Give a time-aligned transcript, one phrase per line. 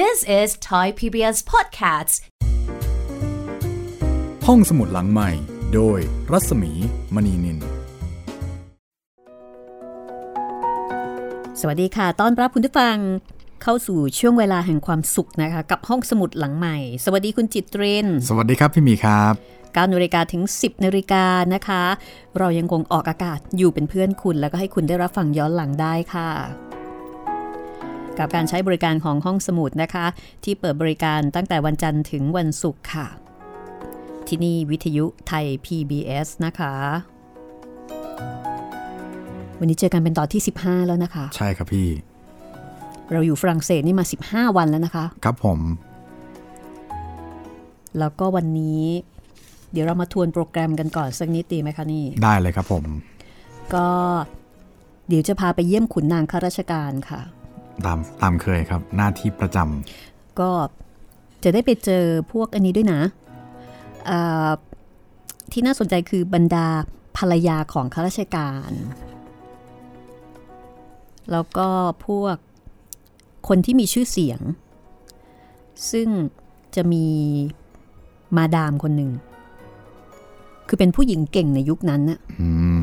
[0.00, 2.14] This is Thai PBS Podcasts
[4.46, 5.30] ห้องสมุดหลังใหม่
[5.74, 5.98] โดย
[6.32, 6.72] รัศมี
[7.14, 7.58] มณีนิน
[11.60, 12.96] สวัสดีค่ะ ต้อนรับคุณผู้ฟัง
[13.62, 21.24] เข้าสู่ช่วงเวลาแห่งความสุขนะคะ กับห้องสมุดหลังใหม่ สวัสดีคุณจิตเรน สวัสดีครับพี่หมีครับ9นาฬิกาถึง 10นาฬิกา
[21.54, 21.82] นะคะ
[22.38, 26.30] เรายังคงออกอากาศอยู่เป็นเพื่อนคุณ แล้วก็ให้คุณได้รับฟังย้อนหลังได้ค่ะ
[28.18, 30.06] กับการใช้บริการของห้องสมุดนะคะ
[30.44, 33.06] ที่เปิดบริการตั้งแต่วันจันทร์ถึงวันศุกร์ค่ะ
[34.28, 36.74] ที่นี่วิทยุไทย PBS นะคะ
[39.58, 41.88] วันนี้เจอกันเป็นตอนที่ 15 แล้วนะคะ ใช่ครับพี่
[43.12, 45.58] เราอยู่ฝรั่งเศสนี่มา 15 วันแล้วนะคะ ครับผม
[47.98, 48.84] แล้วก็วันนี้
[49.72, 52.84] เดี๋ยวเรามาทวนโปรแกรมกันก่อนสักนิดดีไหมคะนี่ ได้เลยครับผม
[53.74, 53.88] ก็
[55.08, 57.20] เดี๋ยวจะพาไปเยี่ยมขุนนางข้าราชการค่ะ
[57.86, 59.58] ตามตามเคยครับ หน้าที่ประจ
[60.40, 60.50] ก็
[61.44, 63.00] จะได้ไปเจอพวกอันนี้ด้วยนะ
[64.06, 64.50] เอ่อ
[65.52, 66.66] ที่น่าสนใจคือบรรดา
[67.16, 68.70] ภรรยาของข้าราชการ
[71.32, 71.68] แล้วก็
[72.06, 72.36] พวก
[73.48, 74.40] คนที่มีชื่อเสียง
[75.90, 76.08] ซึ่ง
[76.74, 77.06] จะมี
[78.36, 79.10] มาดามคนหนึ่ง
[80.68, 82.48] คือเป็นผู้หญิงเก่งในยุคนั้นน่ะำอื
[82.80, 82.81] ม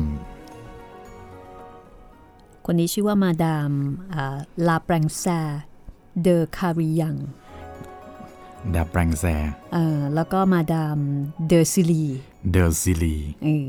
[2.66, 3.72] คนนี้ชื่อว่ามาดาม
[4.14, 5.24] อ่าลาแปรงแซ
[6.22, 7.16] เดอคาริยัง
[8.74, 9.24] ดาแปรงแซ
[9.72, 10.98] เอ่อแล้วก็มาดาม
[11.48, 12.04] เดอซิลี
[12.50, 13.68] เดอซิลีเออ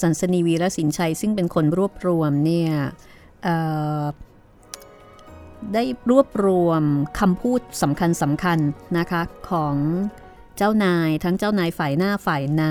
[0.00, 2.72] สันสนีวีรสินชัย ซึ่งเป็นคนรวบรวมเนี่ย
[3.42, 3.56] เอ่
[4.02, 4.04] อ
[5.74, 6.82] ได้รวบรวม
[7.20, 8.58] คำพูดสำคัญสำคัญ
[8.98, 9.74] นะคะของ
[10.56, 12.64] เจ้านายทั้งเจ้านายฝ่ายหน้าฝ่ายใน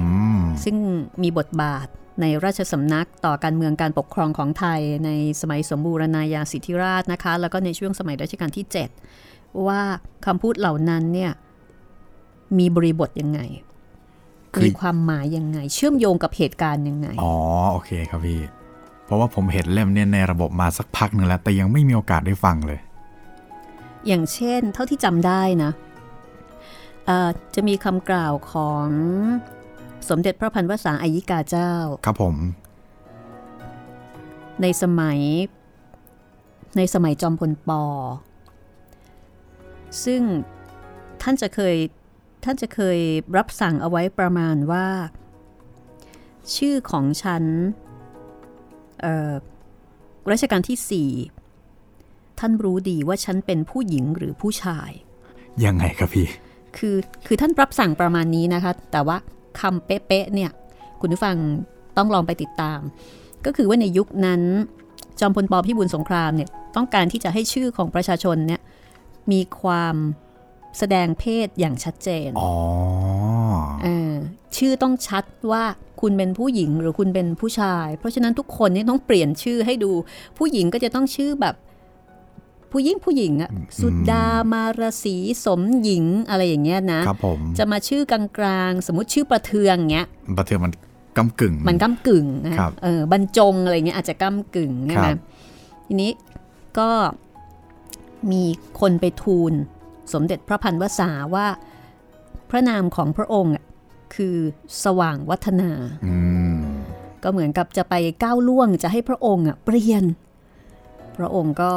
[0.00, 0.76] อืมซึ่ง
[1.22, 1.86] มีบทบาท
[2.20, 5.10] ในราชสำนักต่อการเมืองการปกครองของไทยใน
[5.40, 8.66] สมัยสมบูรณาญาสิทธิราชนะคะ แล้วก็ในช่วงสมัยรัชกาลที่
[9.12, 9.80] 7 ว่า
[10.26, 11.32] คำพูดเหล่านั้นเนี่ย
[12.58, 13.40] มีบริบทยังไง
[14.54, 17.34] คือมีความหมายยังไง เชื่อมโยงกับเหตุการณ์ยังไง อ๋อ
[17.72, 18.40] โอเคครับพี่
[19.04, 22.78] เพราะว่าผมเห็นเล่มเนี่ยในระบบมาสักพักหนึ่งแล้ว แต่ยังไม่มีโอกาสได้ฟังเลย
[24.06, 25.89] อย่างเช่น เท่าที่จำได้นะเอ่อ
[27.54, 28.86] จะมีคำกล่าวของ
[30.08, 31.72] สมเด็จพระพันวษาอายิกาเจ้า
[32.06, 32.36] ครับผม
[34.62, 35.20] ในสมัย
[36.76, 37.82] ในสมัยจอมพลปอ
[40.04, 40.22] ซึ่ง
[41.22, 41.76] ท่านจะเคย
[42.44, 42.98] ท่านจะเคย
[43.36, 44.86] รับสั่งเอาไว้ประมาณว่า
[46.56, 47.44] ชื่อของฉัน
[49.00, 49.32] เอ่อ
[50.30, 51.10] รัชกาลที่สี่
[52.38, 54.90] ท่านรู้ดีว่าฉันเป็นผู้หญิงหรือผู้ชาย
[55.64, 56.26] ยังไงครับพี่
[56.76, 56.96] คือ
[57.26, 59.16] คือท่านรับสั่งประมาณนี้นะคะ แต่ว่า
[59.60, 60.50] คำเป๊ะๆเนี่ย
[61.00, 61.36] คุณผู้ฟัง
[61.96, 62.80] ต้องลองไปติดตาม
[63.46, 64.42] ก็คือว่าในยุคนั้น
[65.20, 68.60] จอมพลปพิบูลสงครามเนี่ยต้องการที่จะให้ชื่อของประชาชนเนี่ย
[69.32, 69.96] มีความ
[70.78, 72.52] แสดงเพศอย่างชัดเจน อ๋อ
[73.82, 74.12] เออ
[74.56, 75.64] ชื่อต้องชัดว่า
[76.00, 79.92] คุณเป็นผู้หญิงหรือคุณเป็นผู้ชาย เพราะฉะนั้นทุกคนนี่ต้องเปลี่ยนชื่อให้ดู
[80.38, 81.54] ผู้หญิงก็จะต้องชื่อแบบ
[82.72, 83.50] ผู้หญิงผู้หญิงอะ
[83.80, 90.06] สุดามารสีสมหญิงอะไรอย่างเงี้ยนะครับผมจะมาชื่อกลางๆสมมติชื่อประเทืองเงี้ย
[90.38, 90.72] ประเทืองมัน
[91.18, 95.18] กำกึ่ง มันก้ากึ่งนะครับเออบรรจงอะไรเงี้ยอาจจะก้ากึ่งใช่ไหมครับ
[95.86, 96.10] ทีนี้
[96.78, 96.90] ก็
[98.30, 98.42] มี
[98.80, 99.52] คนไปทูล
[100.12, 101.46] สมเด็จพระพันวษาว่า
[102.50, 103.64] พระนามของพระองค์อะ
[104.14, 104.36] คือ
[104.84, 105.70] สว่างวัฒนา
[106.06, 106.14] อื
[106.56, 106.58] ม
[107.22, 110.04] ก็เหมือนกับจะไปก้าวล่วงจะให้พระองค์อะเปลี่ยน
[111.16, 111.72] พระองค์ก็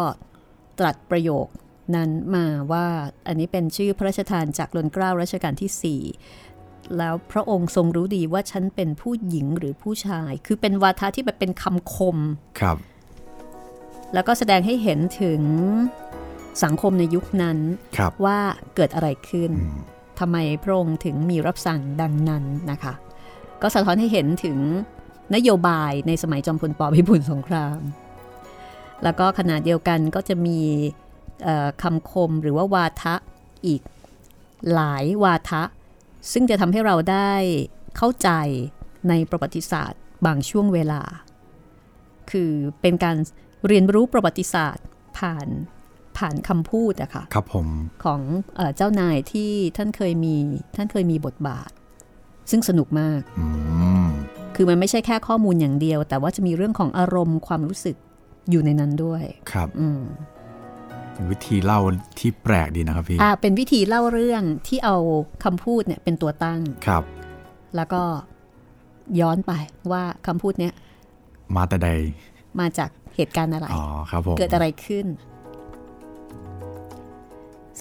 [0.79, 1.47] ตรัสประโยค
[1.95, 2.87] นั้นมาว่า
[3.27, 6.01] อันนี้เป็นชื่อพระราชทานจากรนเกล้ารัชกาลที่
[6.47, 12.17] 4 แล้วพระองค์ทรงรู้ดีว่าฉันเป็นผู้หญิงหรือผู้ชาย คือเป็นวาทะที่แบบเป็นคำคม
[12.59, 12.77] ครับ
[14.13, 15.41] แล้วก็แสดงให้เห็นถึง
[16.63, 17.57] สังคมในยุคนั้น
[17.97, 18.39] ครับว่า
[18.75, 19.79] เกิดอะไรขึ้นอืม
[20.19, 22.93] ทำไมพระองค์ถึงมีรับสั่งดังนั้นนะคะ
[23.61, 24.57] ก็สะท้อนให้เห็นถึง
[25.35, 27.79] นโยบายในสมัยจอมพลปพิบูลสงคราม
[29.03, 30.59] แล้วก็ขณะเดียวกันก็จะมี
[31.43, 33.15] เอ่อคำคมหรือว่าวาทะ
[33.65, 33.81] อีก
[34.73, 35.63] หลายวาทะ
[36.31, 37.33] ซึ่งจะทำให้เราได้
[37.97, 38.29] เข้าใจ
[39.09, 41.01] ในประวัติศาสตร์บางช่วงเวลา
[42.31, 42.51] คือ
[42.81, 43.17] เป็นการ
[43.67, 44.85] เรียนรู้ประวัติศาสตร์
[45.17, 45.47] ผ่าน
[46.17, 47.67] ผ่านคำพูดอะค่ะครับผม
[48.03, 48.21] ของ
[48.55, 50.35] เออเจ้านายที่ท่านเคยมี
[50.75, 51.71] ท่านเคยมีบทบาท
[52.51, 53.47] ซึ่งสนุกมากอื
[54.05, 54.07] ม
[54.55, 57.95] คือมันไม่ใช่แค่ข้อมูลอย่างเดียว แต่ว่าจะมีเรื่องของอารมณ์ความรู้สึก
[58.51, 60.01] อยู่ในนั้นด้วยครับอืม
[61.13, 61.79] เป็นวิธีเล่า
[62.19, 64.97] ที่แปลกดีนะครับพี่อ่าเป็นวิธีเล่าเรื่องที่เอา
[65.43, 67.03] คำพูดเนี่ยเป็นตัวตั้งครับ
[67.75, 68.01] แล้วก็
[69.19, 69.53] ย้อนไป
[69.91, 70.73] ว่าคำพูดเนี้ย
[71.55, 71.89] มาแต่ใด
[72.59, 75.05] มาจากเหตุการณ์อะไรอ๋อครับผมเกิดอะไรขึ้น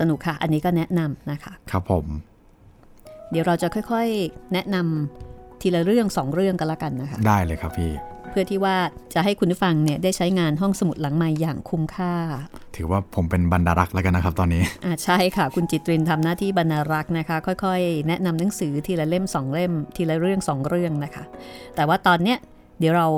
[0.00, 2.06] สนุกค่ะ อันนี้ก็แนะนำนะคะ ครับผม
[3.30, 7.92] เดี๋ยวเราจะค่อย ๆ แนะนำทีละเรื่องสองเรื่องกันละกันนะคะ ได้เลยครับพี่
[8.32, 8.76] เพื่อที่ว่า
[9.14, 12.14] จะให้คุณผู้ฟังเนี่ยได้ใช้งานห้องสมุดหลังใหม่อย่างคุ้มค่า
[12.76, 21.24] ถือว่าผมเป็นบรรดารักษ์แล้วกันนะครับตอนนี้อ่าใช่ค่ะ คุณจิตรินทำหน้าที่บรรณารักษ์นะคะ ค่อยๆ แนะนำหนังสือทีละเล่มสองเล่ม ทีละเรื่องสองเรื่องนะคะ
[21.76, 22.38] แต่ว่าตอนเนี้ย
[22.78, 23.08] เดี๋ยวเรา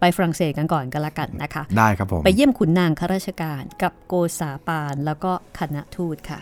[0.00, 6.38] ไปฝรั่งเศสกันก่อนกันละกันนะคะ ได้ครับผม ไปเยี่ยมขุนนางข้าราชการกับโกษาปานแล้วก็คณะทูตค่ะ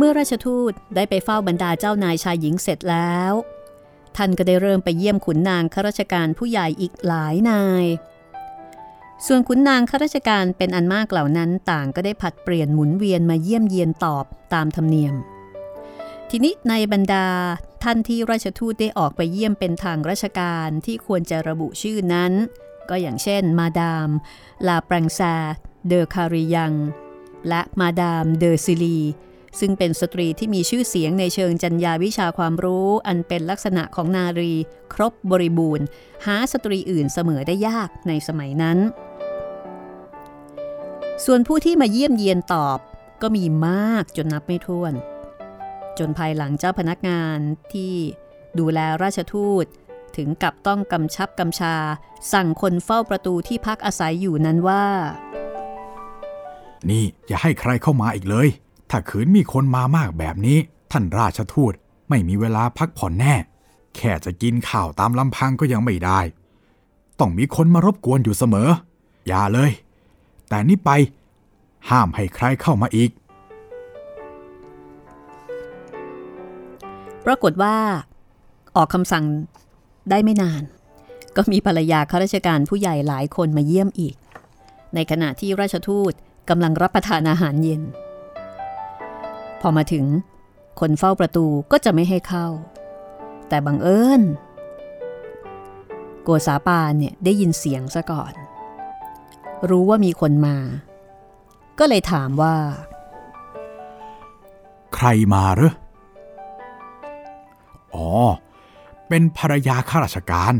[0.00, 3.32] เมื่อราชทูตได้ไปเฝ้าบรรดาเจ้านายชายหญิงเสร็จแล้ว
[4.16, 7.84] ท่านก็ได้เริ่มไปเยี่ยมขุนนางข้าราชการผู้ใหญ่อีกหลายนาย
[9.26, 14.24] ส่วนขุนนางข้าราชการเป็นอันมากเหล่านั้นต่างก็ได้ผัดเปลี่ยนหมุนเวียนมาเยี่ยมเยียนตอบ
[14.54, 15.14] ตามธรรมเนียม
[16.30, 17.26] ทีนี้ในบรรดา
[17.84, 22.32] ท่านที่ราชทูตได้ออกไปเยี่ยมเป็นทางราชการที่ควรจะระบุชื่อนั้น
[22.88, 24.08] ก็อย่างเช่น มาดาม
[24.66, 25.34] ลาแปรงซา
[25.86, 26.72] เดอคาริยัง
[27.48, 28.98] และมาดาม เดอซิลี
[29.60, 34.52] ซึ่งเป็นสตรีที่มีชื่อเสียงในเชิงจรรยาวิชาความรู้ อันเป็นลักษณะของนารี
[34.94, 35.86] ครบบริบูรณ์
[36.26, 38.78] หาสตรีอื่นเสมอได้ยากในสมัยนั้น
[41.24, 42.78] ส่วนผู้ที่มาเยี่ยมเยียนตอบ
[43.22, 44.92] ก็มีมากจนนับไม่ถ้วน
[45.98, 47.38] จนภายหลังเจ้าพนักงาน
[47.72, 47.92] ที่
[48.58, 49.64] ดูแลราชทูต
[50.16, 51.76] ถึงกับต้องกำชับกำชา
[52.32, 54.84] สั่งคนเฝ้าประตูที่พักอาศัยอยู่นั้นว่า
[56.90, 58.48] นี่อย่าให้ใครเข้ามาอีกเลย
[58.90, 60.58] ถ้าขืนมีคนมามากแบบนี้
[60.92, 61.72] ท่านราชทูต
[62.08, 63.34] ไม่มีเวลาพักผ่อนแน่
[63.96, 66.20] แค่จะกินข้าวตามลำพังก็ยังไม่ได้
[67.20, 68.68] ต้องมีคนมารบกวนอยู่เสมอ
[69.26, 69.70] อย่าเลย
[70.48, 70.90] แต่นี่ไป
[71.90, 73.10] ห้ามให้ใครเข้ามาอีก
[77.26, 77.76] ปรากฏว่า
[78.76, 79.24] ออกคำสั่ง
[80.10, 80.62] ได้ไม่นาน
[81.36, 84.14] ก็มีภรรยาข้าราชการผู้ใหญ่หลายคนมาเยี่ยมอีก
[84.94, 86.12] ในขณะที่ราชทูต
[86.48, 87.82] กำลังรับประทานอาหารเย็น
[89.60, 90.04] พอมาถึง
[90.80, 92.46] คนเฝ้าประตูก็จะไม่ให้เข้า
[93.48, 94.22] แต่บังเอิญ
[96.22, 98.32] โกษาปานเนี่ยได้ยินเสียงซะก่อน
[99.68, 100.56] รู้ว่ามีคนมา
[101.78, 102.56] ก็เลยถามว่า
[104.94, 105.74] ใครมาหรือ
[107.94, 108.08] อ๋อ
[109.08, 110.54] เป็นภรรยาข้าราชการ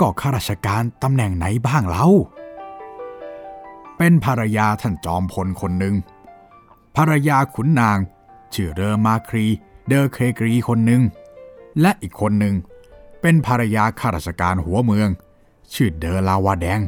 [0.00, 2.06] ก็ข้าราชการตำแหน่งไหนบ้างเล่า
[3.96, 5.94] เป็นภรรยาท่านจอมพลคนหนึ่ง
[6.96, 7.98] ภรรยาขุนนาง
[8.54, 9.46] ชื่อเรอมาครี
[9.88, 11.02] เดอเคกรีคนหนึ่ง
[11.80, 12.54] และอีกคนหนึ่ง
[13.20, 15.08] เป็นภรรยาข้าราชการหัวเมือง
[15.74, 16.80] ชื่อเดอลาวาแดง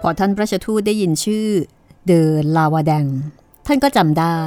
[0.00, 1.48] พอท่านพระชทูตได้ยินชื่อ
[2.06, 3.04] เดอลาวาแดง
[3.66, 4.38] ท่านก็จำได้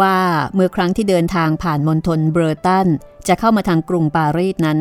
[0.00, 0.16] ว่า
[0.54, 2.86] เมื่อครั้งที่เดินทางผ่านมณฑลเบอร์ตัน
[3.28, 4.78] จะเข้ามาทางกรุงปารีสนั้น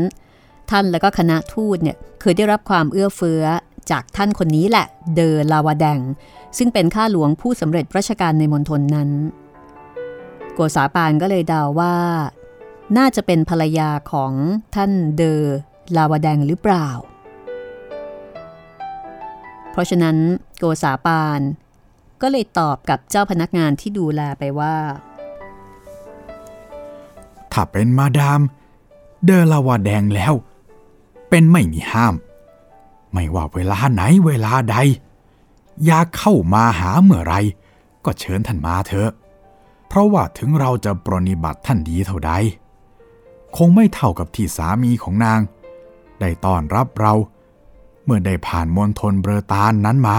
[0.72, 3.44] ท่านและก็คณะทูตเนี่ยเคยได้รับความเอื้อเฟื้อ
[3.92, 6.00] จากท่านคนนี้แหละ เดอลาวาแดง
[6.58, 9.10] ซึ่งเป็นข้าหลวงผู้สำเร็จราชการในมณฑลนั้น
[10.54, 11.96] โกษาปานก็เลยเดาว่า
[12.98, 14.32] น่าจะเป็นภรรยาของ
[14.76, 15.42] ท่านเดอ
[15.98, 16.88] ลาวาแดงหรือเปล่า
[19.72, 20.18] เพราะฉะนั้น
[20.58, 21.42] โกษาปาน
[22.22, 24.76] ก็เลยตอบกับเจ้าพนักงานที่ดูแลไปว่า
[27.54, 28.42] ถ้าเป็นมาดาม
[29.26, 30.34] เดอลาวาแดงแล้ว
[31.30, 32.16] เป็นไม่มีห้าม
[33.14, 34.78] ไม่ว่าเวลาไหนเวลาใด
[35.86, 37.36] อยากเข้ามาหาเมื่อไร
[38.06, 39.12] ก็เชิญท่านมาเถอะ
[39.88, 42.32] เพราะว่าถึงเราจะปรนิบัติท่านดีเท่าใด
[43.58, 45.40] คงไม่เท่ากับที่สามีของนาง
[46.20, 47.14] ได้ต้อนรับเรา
[48.06, 50.18] เมื่อได้ผ่านมณฑลเบอร์ตานนั้นมา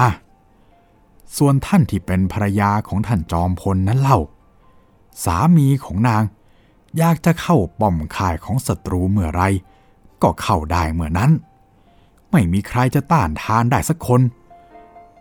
[1.36, 4.18] ส่วนท่านที่เป็นภรรยาของท่านจอมพลนั้นเล่า
[5.24, 6.22] สามีของนาง
[6.98, 9.42] อยากจะเข้าป้อมข่ายของศัตรูเมื่อไร
[10.22, 11.30] ก็เข้าได้เมื่อนั้น
[12.36, 14.20] ไม่มีใครจะต้านทานได้สักคน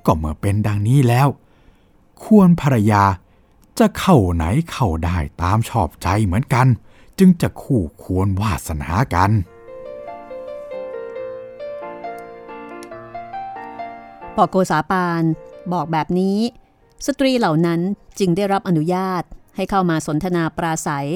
[0.06, 1.28] ก็เมื่อเป็นดังนี้แล้ว
[2.24, 3.04] ควรภรรยา
[3.80, 6.68] จะเข้าไหนเข้าได้ตามชอบใจเหมือนกัน
[7.20, 9.32] จึงจะคู่ควรวาสนากัน
[14.36, 15.24] พอโกษาปาน
[15.74, 16.38] บอกแบบนี้
[17.06, 17.80] สตรีเหล่านั้น
[18.20, 19.24] จึงได้รับอนุญาต
[19.56, 21.08] ให้เข้ามาสนทนาปราศัย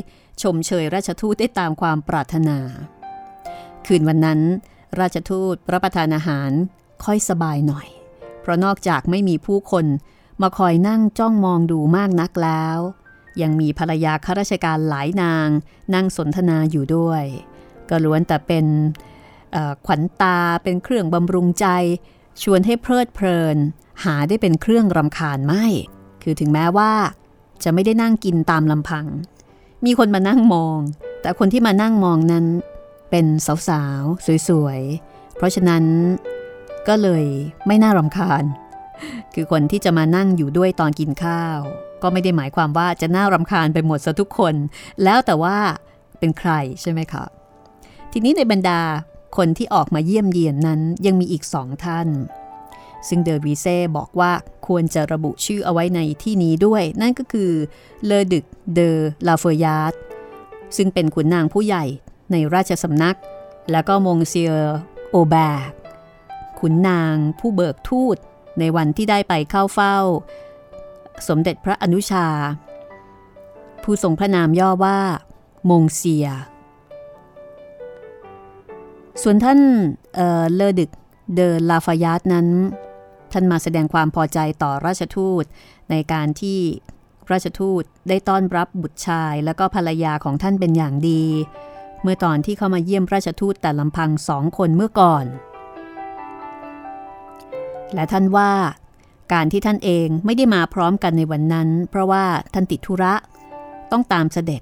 [0.42, 2.58] ชมเชยราชทูตได้ตามความปรารถนา
[3.86, 4.42] คืนวันนั้น
[5.02, 6.52] ราชทูตรับประทานอาหาร
[7.04, 7.88] ค่อยสบายหน่อย
[8.42, 9.86] เพราะนอกจากไม่มีผู้คน
[10.42, 12.78] มาคอยนั่งจ้องมองดูมากนักแล้ว
[13.42, 15.48] ยังมีภรรยาข้าราชการหลายนาง
[15.94, 17.24] นั่งสนทนาอยู่ด้วย
[17.90, 18.66] ก็ล้วนแต่เป็น
[19.86, 21.68] ขวัญตาเป็นเครื่องบำรุงใจ
[22.44, 23.58] ชวนให้เพลิดเพลิน
[24.04, 25.66] หาได้เป็นเครื่องรำคาญไม่
[26.24, 26.92] คือถึงแม้ว่า
[27.64, 29.06] จะไม่ได้นั่งกินตามลำพัง
[29.86, 30.80] มีคนมานั่งมอง
[31.22, 32.46] แต่คนที่มานั่งมองนั้น
[33.10, 33.26] เป็น
[33.68, 35.84] สาวๆ สวยๆ เพราะฉะนั้น
[36.88, 37.26] ก็เลย
[37.68, 38.44] ไม่น่ารำคาญ
[39.34, 41.60] คือคนที่จะมานั่งอยู่ด้วยตอนกินข้าว
[42.02, 44.56] ก็ไม่ได้หมายความว่าจะน่ารำคาญไปหมดซะทุกคน
[45.04, 45.58] แล้วแต่ว่า
[46.20, 47.26] เป็นใครใช่ไหมคะ
[48.12, 48.82] ทีนี้ในบรรดา
[49.38, 52.08] คนที่ออกมาเยี่ยมเยียนนั้นยังมีอีกสองท่าน
[53.08, 54.32] ซึ่งเดอวีเซ่บอกว่า
[54.68, 57.52] ควรจะระบุชื่อเอาไว้ในที่นี้ด้วย นั่นก็คือ
[58.06, 58.98] เลอดึกเดอ
[59.28, 60.00] ลาเฟยาร์
[60.78, 61.86] ซึ่งเป็นขุนนางผู้ใหญ่
[62.32, 63.18] ในราชสำนัก
[63.72, 64.52] แล้วก็มงเซีย
[65.10, 65.36] โอแบ
[65.70, 65.72] ก
[66.60, 68.18] ขุนนางผู้เบิกทูต
[68.60, 69.98] ในวันที่ได้ไปเข้าเฝ้า
[71.28, 72.28] สมเด็จพระอนุชา
[73.84, 74.98] ผู้ทรงพระนามย่อว่า
[75.70, 76.28] มงเซีย
[79.22, 79.60] ส่วนท่าน
[80.16, 80.92] เเลอดึก
[81.36, 82.48] เดอลาฟายาตนั้น
[83.32, 85.44] ท่านมาแสดงความพอใจต่อราชทูต
[85.90, 86.60] ในการที่
[87.32, 91.24] ราชทูตได้ต้อนรับบุตรชายแล้วก็ภรรยาของท่านเป็นอย่างดี
[92.02, 95.26] เมื่อตอนที่เข้ามาเยี่ยมราชทูตแต่ลำพังสองคนเมื่อก่อน
[97.94, 98.52] และท่านว่า
[99.34, 102.24] การที่ท่านเองไม่ได้มาพร้อมกันในวันนั้น เพราะว่า
[102.54, 103.14] ท่านติดธุระ
[103.92, 104.62] ต้องตามเสด็จ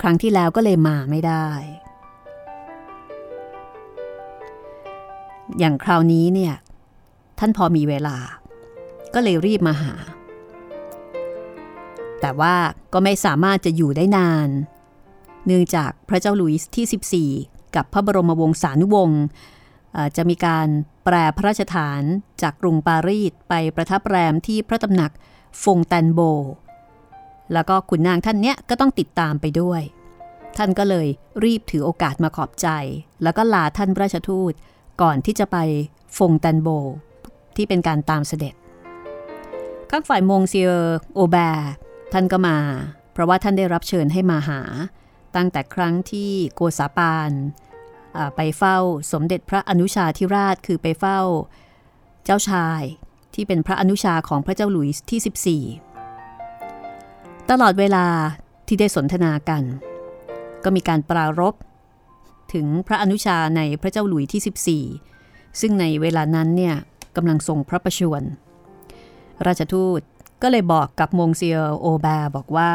[0.00, 1.46] ครั้งที่แล้วก็เลยมาไม่ได้
[5.58, 6.54] อย่างคราวนี้เนี่ย
[7.38, 8.16] ท่านพอมีเวลา
[9.14, 9.94] ก็เลยรีบมาหา
[12.20, 12.54] แต่ว่า
[12.92, 14.48] ก็ไม่สามารถจะอยู่ได้นาน
[15.46, 19.22] เนื่องจากพระเจ้าหลุยส์ที่ 14 กับพระบรมวงศานุวงศ์
[20.16, 20.68] จะมีการ
[21.04, 22.02] แปรพระราชฐาน
[22.42, 25.12] จากกรุงปารีสไปประทับแรมที่พระตำหนัก
[25.62, 26.20] ฟงแตนโบ
[27.52, 29.82] แล้วก็ขุนนางท่านเนี้ยก็ต้องติดตามไปด้วย
[30.56, 31.06] ท่านก็เลย
[31.44, 32.68] รีบถือโอกาสมาขอบใจ
[33.22, 34.52] แล้วก็ลาท่านราชทูต
[35.02, 35.56] ก่อนที่จะไป
[36.18, 36.68] ฟงแตนโบ
[37.56, 38.54] ที่เป็นการตามเสด็จ
[39.90, 40.70] ข้างฝ่ายมงเซีย
[41.14, 41.70] โอแบร์
[42.12, 42.56] ท่านก็มา
[43.12, 44.60] เพราะว่าท่านได้รับเชิญให้มาหา
[45.36, 47.30] ตั้งแต่ครั้งที่โกษาปาน
[48.36, 48.76] ไปเฝ้า
[49.12, 51.20] สมเด็จพระอนุชาธิราชคือไปเฝ้า
[52.24, 52.82] เจ้าชาย
[53.34, 58.06] ที่เป็นพระอนุชาของพระเจ้าหลุยส์ที่ 14 ตลอดเวลา
[58.66, 59.62] ที่ได้สนทนากัน
[60.64, 61.54] ก็มีการปรารบ
[62.52, 64.82] ถึงพระอนุชาในพระเจ้าหลุยที่
[65.20, 66.76] 14 ซึ่งในเวลานั้นเนี่ย
[67.16, 68.24] กำลังทรงพระประชวร
[69.46, 70.00] ราชทูต
[70.42, 72.72] ก็เลยบอกกับมงเซียโอแบร์บอกว่า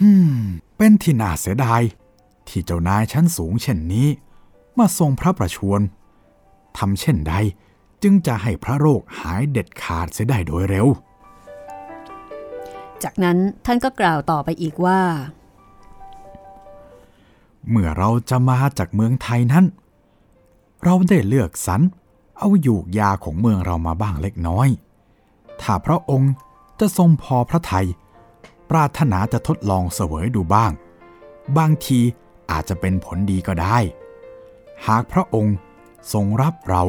[0.00, 0.40] ฮึม
[0.82, 1.82] เป็นที่น่าเสียดาย
[2.48, 4.08] ที่เจ้านายชั้นสูงเช่นนี้
[4.78, 5.80] มาทรงพระประชวร
[6.78, 7.34] ทำเช่นใด
[8.02, 10.86] จึงจะให้พระโรคหายเด็ดขาดเสียได้โดยเร็ว
[13.02, 15.00] จากนั้นท่านก็กล่าวต่อไปอีกว่า
[17.68, 19.64] เมื่อเราจะมาจากเมืองไทยนั้น
[20.84, 21.80] เราได้เลือกสรร
[22.38, 24.68] เอาอยู่ยาของเมืองเรามาบ้างเล็กน้อย
[25.60, 26.32] ถ้าพระองค์
[26.80, 27.88] จะทรงพอพระทัย
[28.70, 30.72] ปรารถนาจะทดลองเสวยดูบ้าง
[31.58, 32.00] บางที
[32.50, 33.78] อาจจะเป็นผลดีก็ได้
[34.86, 35.56] หากพระองค์
[36.12, 36.82] ทรงรับเรา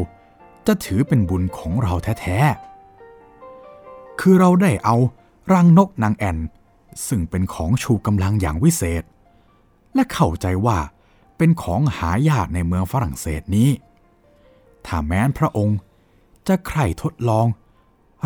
[0.67, 4.95] จะถือเป็นบุญของเราแท้ๆ คือเราได้เอา
[5.53, 6.37] รังนกนางแอ่น
[7.07, 9.03] ซึ่งเป็นของชูกำลังอย่างวิเศษ
[9.93, 10.77] และเข้าใจว่า
[11.37, 13.69] เป็นของหายากในเมืองฝรั่งเศสนี้
[14.85, 15.77] ถ้าแม้นพระองค์
[16.47, 17.45] จะใคร่ทดลอง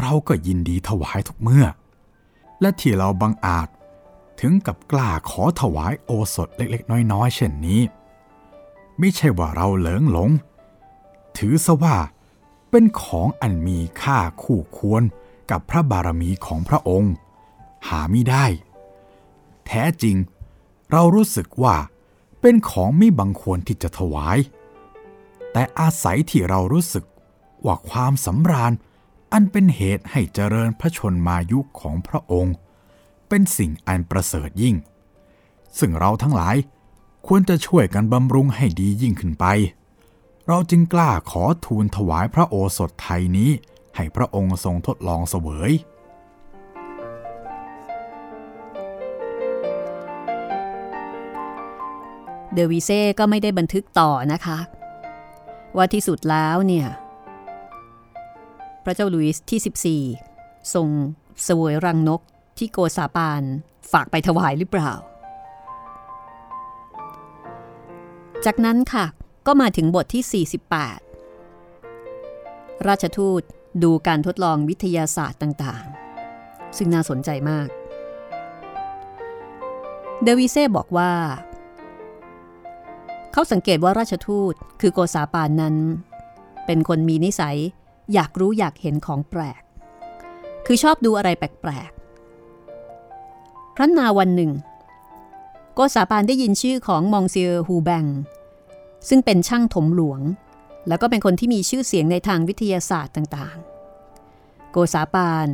[0.02, 1.66] เราก็ยินดีถวายทุกเมื่อ
[2.62, 3.68] และที่เราบังอาจ
[4.40, 7.82] ถึงกับกล้าขอถวายโอสถเล็กๆ น้อยๆ เช่นนี้
[9.00, 10.30] ไม่ใช่ว่าเราเหลิงหลง
[11.38, 11.98] ถือซะว่า
[12.70, 15.04] เป็นของอันมีค่าคู่ควร
[15.52, 17.14] กับพระบารมีของพระองค์
[17.88, 18.46] หาไม่ได้
[19.66, 20.16] แท้จริง
[20.92, 21.76] เรารู้สึกว่า
[22.42, 24.38] เป็นของไม่บังควรที่จะถวาย
[25.52, 27.06] แต่อาศัยที่เรารู้สึก
[27.66, 28.72] ว่าความสำราญ
[29.38, 32.56] อันเป็นเหตุให้เจริญพระชนมายุของพระองค์
[33.30, 34.76] เป็นสิ่งอันประเสริฐยิ่ง
[35.80, 36.56] ซึ่งเราทั้งหลาย
[37.28, 39.46] ควรจะช่วยกันบำรุงให้ดียิ่งขึ้นไป
[40.48, 43.50] เราจึงกล้าขอทูลถวายพระโอสถไทยนี้
[43.96, 45.72] ให้พระองค์ทรงทดลองเสวย
[52.54, 54.58] เดวิเซ่ก็ไม่ได้บันทึกต่อนะคะ
[55.76, 56.88] ว่าที่สุดแล้วเนี่ย
[58.86, 60.88] พระเจ้าลุยส์ที่ 14 ทรง
[61.44, 62.22] เสวยรังนก
[62.58, 63.42] ที่โกซาปาน
[63.92, 64.92] ฝากไปถวายหรือเปล่า
[68.46, 69.06] จากนั้นค่ะ
[69.48, 73.42] ก็มาถึงบทที่ 48 ราชทูต
[73.84, 77.68] ดูการทดลองวิทยาศาสตร์ต่างๆ ซึ่งน่าสนใจมาก
[80.24, 81.12] เดวิเซ่บอกว่า
[83.32, 85.76] เขาสังเกตว่าราชทูตคือโกษาปานนั้น
[86.66, 87.58] เป็นคนมีนิสัย
[88.14, 89.62] อยากรู้อยากเห็นของแปลก
[90.66, 94.52] คือชอบดูอะไรแปลกๆ ครั้นนาวันหนึ่ง
[95.74, 98.06] โกษาปานได้ยินชื่อของมองเซียฮูแบง
[99.10, 100.22] ซึ่งเป็นช่างถมหลวง
[100.88, 105.48] แล้วก็เป็นคนที่มีชื่อเสียงในทางวิทยาศาสตร์ต่างๆ โกษาปาน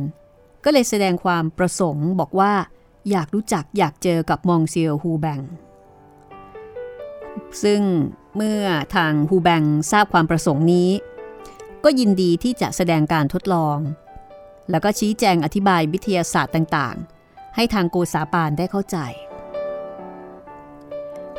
[0.64, 2.52] ก็เลยแสดงความประสงค์บอกว่า
[3.10, 5.40] อยากรู้จักอยากเจอกับมองเซียฮูแบง
[7.62, 7.82] ซึ่ง
[8.36, 8.62] เมื่อ
[8.94, 10.88] ทางฮูแบงทราบความประสงค์นี้
[11.84, 13.78] ก็ยินดีที่จะแสดงการทดลอง
[14.70, 18.96] แล้วก็ชี้แจงอธิบายวิทยาศาสตร์ต่างๆ ให้ทางโกษาปานได้เข้าใจ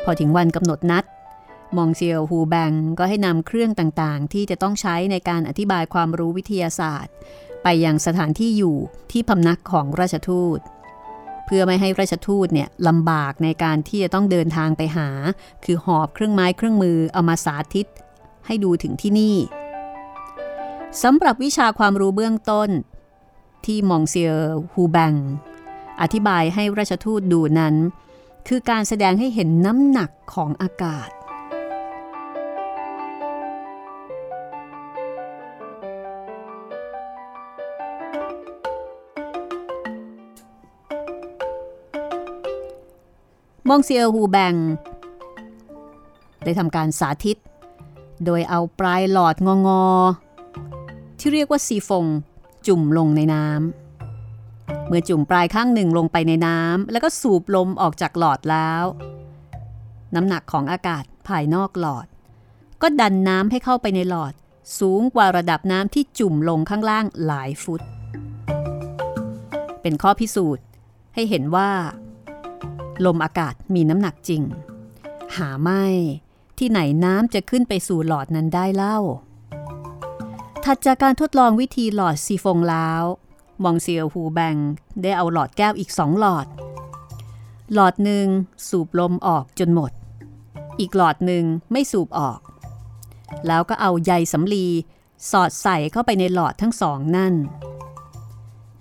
[0.04, 1.04] พอถึงวันกำหนดนัด
[1.76, 7.12] มองเซียวฮูแบงก็ให้นำเครื่องต่างๆ ที่จะต้องใช้ในการอธิบายความรู้วิทยาศาสตร์
[7.62, 8.76] ไปยังสถานที่อยู่
[9.12, 10.60] ที่พำนักของราชทูต
[11.46, 15.08] เพื่อไม่ให้ราชทูตเนี่ยลำบากในการที่จะต้องเดินทางไปหา
[15.64, 17.86] คือหอบเครื่องไม้เครื่องมือเอามาสาธิต
[18.46, 19.36] ให้ดูถึงที่นี่
[21.02, 22.70] สำหรับวิชาความรู้เบื้องต้น
[23.66, 24.32] ที่มองเซีย
[24.72, 25.14] ฮูแบง
[26.00, 27.74] อธิบายให้ราชทูตดูนั้น
[28.48, 31.10] คือการแสดงให้เห็นน้ำหนักของอากาศ
[43.68, 44.54] มองเซียฮูแบง
[46.44, 47.36] ได้ทำการสาธิต
[48.24, 49.82] โดยเอาปลายหลอดงองอ
[51.18, 52.06] ที่เรียกว่าซีฟง
[52.66, 58.84] จุ่มลงในน้ำเมื่อจุ่มปลายข้างหนึ่งลงไปในน้ำแล้วก็สูบลมออกจากหลอดแล้ว
[60.14, 62.06] น้ำหนักของอากาศภายนอกหลอด
[62.82, 64.34] ก็ดันน้ำให้เข้าไปในหลอด
[64.78, 67.82] สูงกว่าระดับน้ำที่จุ่มลงข้างล่างหลายฟุต
[69.82, 70.64] เป็นข้อพิสูจน์
[71.14, 71.70] ให้เห็นว่า
[73.04, 74.42] ลมอากาศมีน้ำหนักจริง
[75.36, 75.84] หาไม่
[76.58, 78.98] ที่ไหนน้ำจะขึ้นไปสู่หลอดนั้นได้เล่า
[80.68, 83.02] ถัดจากการทดลองวิธีหลอดซีฟงแล้ว
[83.62, 84.56] มองเซียวฮูแบง
[85.02, 86.46] ได้เอาหลอดแก้วอีกสองหลอด
[87.74, 88.26] หลอดหนึ่ง
[88.68, 89.92] สูบลมออกจนหมด
[90.80, 92.40] อีกหลอดหนึ่งไม่สูบออก
[93.46, 94.66] แล้วก็เอาใยสำลี
[95.30, 97.34] สอดใส่เข้าไปในหลอดทั้งสองนั่น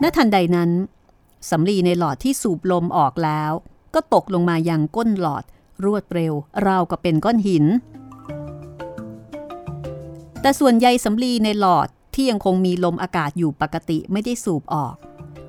[0.02, 0.72] ณ ทันใดนั้น
[1.50, 3.52] สำลีในหลอดที่สูบลมออกแล้ว
[3.94, 5.44] ก็ตกลงมายังก้นหลอด
[5.86, 6.34] รวดเร็ว
[6.68, 7.66] ราวกับเป็นก้อนหิน
[10.44, 14.96] แต่ส่วนใยสำลีในหลอดที่ยังคงมีลมอากาศอยู่ปกติไม่ได้สูบออก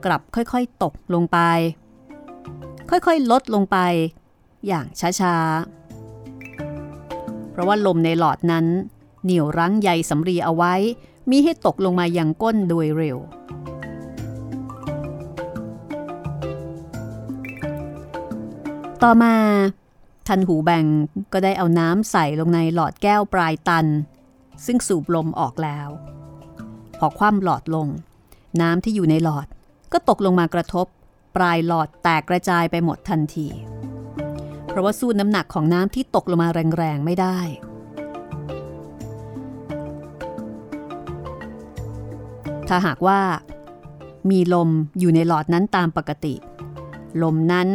[0.04, 1.38] กลับค่อยๆตกลงไป
[2.90, 3.78] ค่อยๆ ลดลงไป
[4.66, 4.86] อย่าง
[5.20, 8.66] ช้าๆ เพราะว่าลมในหลอดนั้น
[9.24, 10.74] เหนี่ยวรั้งใยสำลีเอาไว้
[11.30, 13.18] มีให้ตกลงมายังก้นโดยเร็ว
[19.02, 19.34] ต่อมา
[20.28, 20.84] ทันหูแบง
[21.32, 23.86] ก็ได้เอาน้ำใส่ลงในหลอดแก้วปลายตัน
[24.66, 25.88] ซึ่งสูบลมออกแล้ว
[26.98, 27.88] พอคว่ำหลอดลง
[28.60, 29.46] น้ำที่อยู่ในหลอด
[29.92, 30.86] ก็ตกลงมากระทบ
[31.36, 33.48] ปลายหลอดแตกกระจายไปหมดทันที
[34.68, 37.38] เพราะว่าสู้น้ำหนักของน้ำที่ตกลงมาแรงๆไม่ได้
[42.68, 43.20] ถ้าหากว่า
[44.30, 46.34] มีลมอยู่ในหลอดนั้นตามปกติ
[47.22, 47.68] ลมนั้น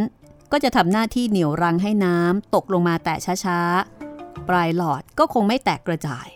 [0.51, 3.13] ก็จะทำหน้าที่เหนี่ยวรังให้น้ำตกลงมาแต่
[3.45, 6.27] ช้าๆ ปลายหลอดก็คงไม่แตกกระจาย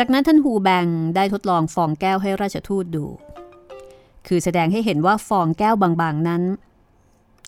[0.00, 3.04] จากนั้นท่านฮูแบงได้ทดลองฟองแก้วให้ราชทูตดู
[4.26, 6.42] คือแสดงให้เห็นว่าฟองแก้วบางๆนั้น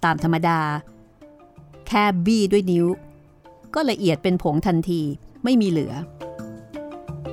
[0.05, 0.61] ตามธรรมดา
[1.89, 2.87] แค่บี้ด้วยนิ้ว
[3.75, 5.03] ก็ละเอียดเป็นผงทันที
[5.45, 5.93] ไม่มีเหลือ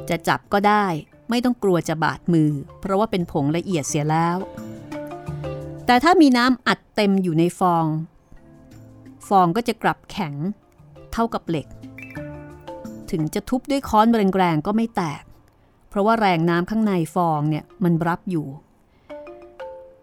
[0.10, 0.86] จะจับก็ได้
[1.30, 4.38] ไม่ต้องกลัวจะบาดมือ เพราะว่าเป็นผงละเอียดเสียแล้ว
[5.86, 7.86] แต่ถ้ามีน้ำอัดเต็มอยู่ในฟอง
[9.28, 10.34] ฟองก็จะกลับแข็ง
[11.14, 11.68] เท่ากับเหล็ก
[13.12, 15.24] ถึงจะทุบด้วยค้อนแรงๆก็ไม่แตก
[15.89, 18.48] เพราะว่าแรงน้ำข้างในฟองเนี่ยมันรับอยู่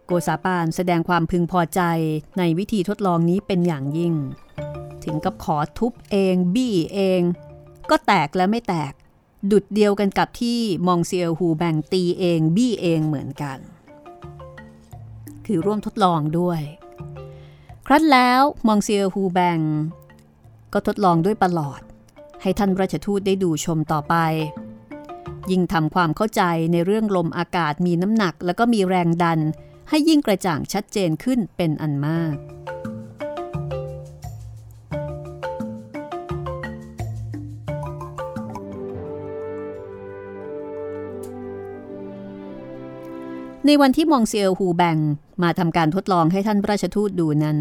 [0.06, 1.80] โกษาปานแสดงความพึงพอใจ
[2.38, 4.14] ในวิธีทดลองนี้เป็นอย่างยิ่ง
[5.04, 7.22] ถึงกับขอทุบเอง บี้เอง
[7.90, 8.92] ก็แตกและไม่แตก
[9.50, 13.58] ดุดเดียวกันกับที่มองเซียฮูแบ่งตีเอง บี้เองเหมือนกัน
[15.46, 16.60] คือร่วมทดลองด้วย
[17.86, 19.58] ครั้นแล้วมองเซียฮูแบง
[20.72, 21.80] ก็ทดลองด้วยประหลอด
[22.44, 24.14] ให้ท่านราชทูตได้ดูชมต่อไป
[25.50, 29.40] ยิ่งทำความเข้าใจในเรื่องลมอากาศมีน้ำหนัก แล้วก็มีแรงดัน
[29.88, 32.36] ให้ยิ่งกระจ่างชัดเจนขึ้นเป็นอันมาก
[43.66, 44.98] ในวันที่มองเซียวฮูแบง
[45.42, 47.58] มาทำการทดลองให้ท่านราชทูตดูนั้น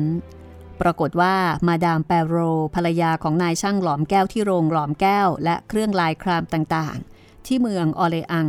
[0.83, 1.35] ปรากฏว่า
[1.67, 2.35] มาดามแปโร
[2.75, 8.47] ภรรยาของนายช่างหลอมแก้วที่โรงหลอมแก้ว และเครื่องลายครามต่างๆ ที่เมืองออเลอัง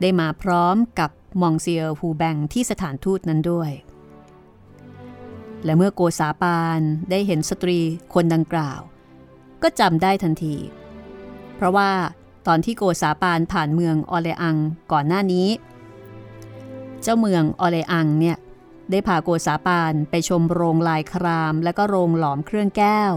[0.00, 3.70] ได้มาพร้อมกับมองเซียฮูแบงที่สถานทูตนั้นด้วย
[5.64, 7.78] และเมื่อโกษาปานได้เห็นสตรี
[8.14, 8.80] คนดังกล่าว
[9.62, 10.56] ก็จำได้ทันที
[11.56, 11.90] เพราะว่า
[12.46, 14.56] ตอนที่โกษาปานผ่านเมืองออเลอัง
[14.92, 15.48] ก่อนหน้านี้
[17.02, 18.36] เจ้าเมืองออเลอังเนี่ย
[18.90, 23.12] ได้พาโกษาปานไปชมโรงลายครามและก็โรงหลอมเครื่องแก้ว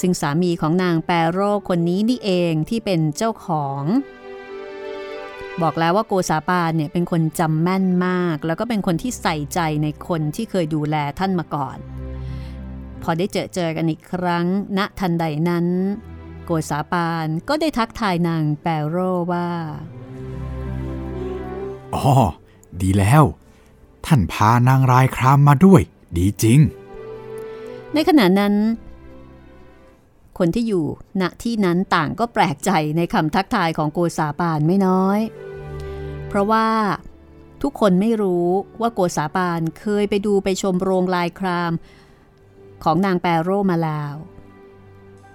[0.00, 3.82] ซึ่งสามีของนางแปรโรคนนี้นี่เองที่เป็นเจ้าของ
[5.62, 11.78] บอกแล้วว่าโกษาปานเนี่ยเป็นคนจำแม่นมาก แล้วก็เป็นคนที่ใส่ใจในคนที่เคยดูแลท่านมาก่อน
[13.02, 14.46] พอได้เจอเจอกันอีกครั้ง
[14.78, 15.66] ณทันใดนั้น
[16.44, 18.96] โกษาปานก็ได้ทักทายนางแปรโร
[19.32, 19.48] ว่า
[21.94, 22.06] อ๋อ
[22.80, 23.24] ดีแล้ว
[24.06, 25.80] ท่านพานางรายครามมาด้วย
[26.16, 26.58] ดีจริง
[27.94, 28.54] ในขณะนั้น
[30.38, 30.84] คนที่อยู่
[31.20, 35.20] ณที่นั้นต่างก็แปลกใจในคำทักทายของโกษาปานไม่น้อย
[36.28, 36.68] เพราะว่า
[37.62, 38.46] ทุกคนไม่รู้
[38.80, 41.72] ว่าโกษาปานเคยไปดูไปชมโรงลายคราม
[42.84, 44.14] ของนางแปรโรมาแล้ว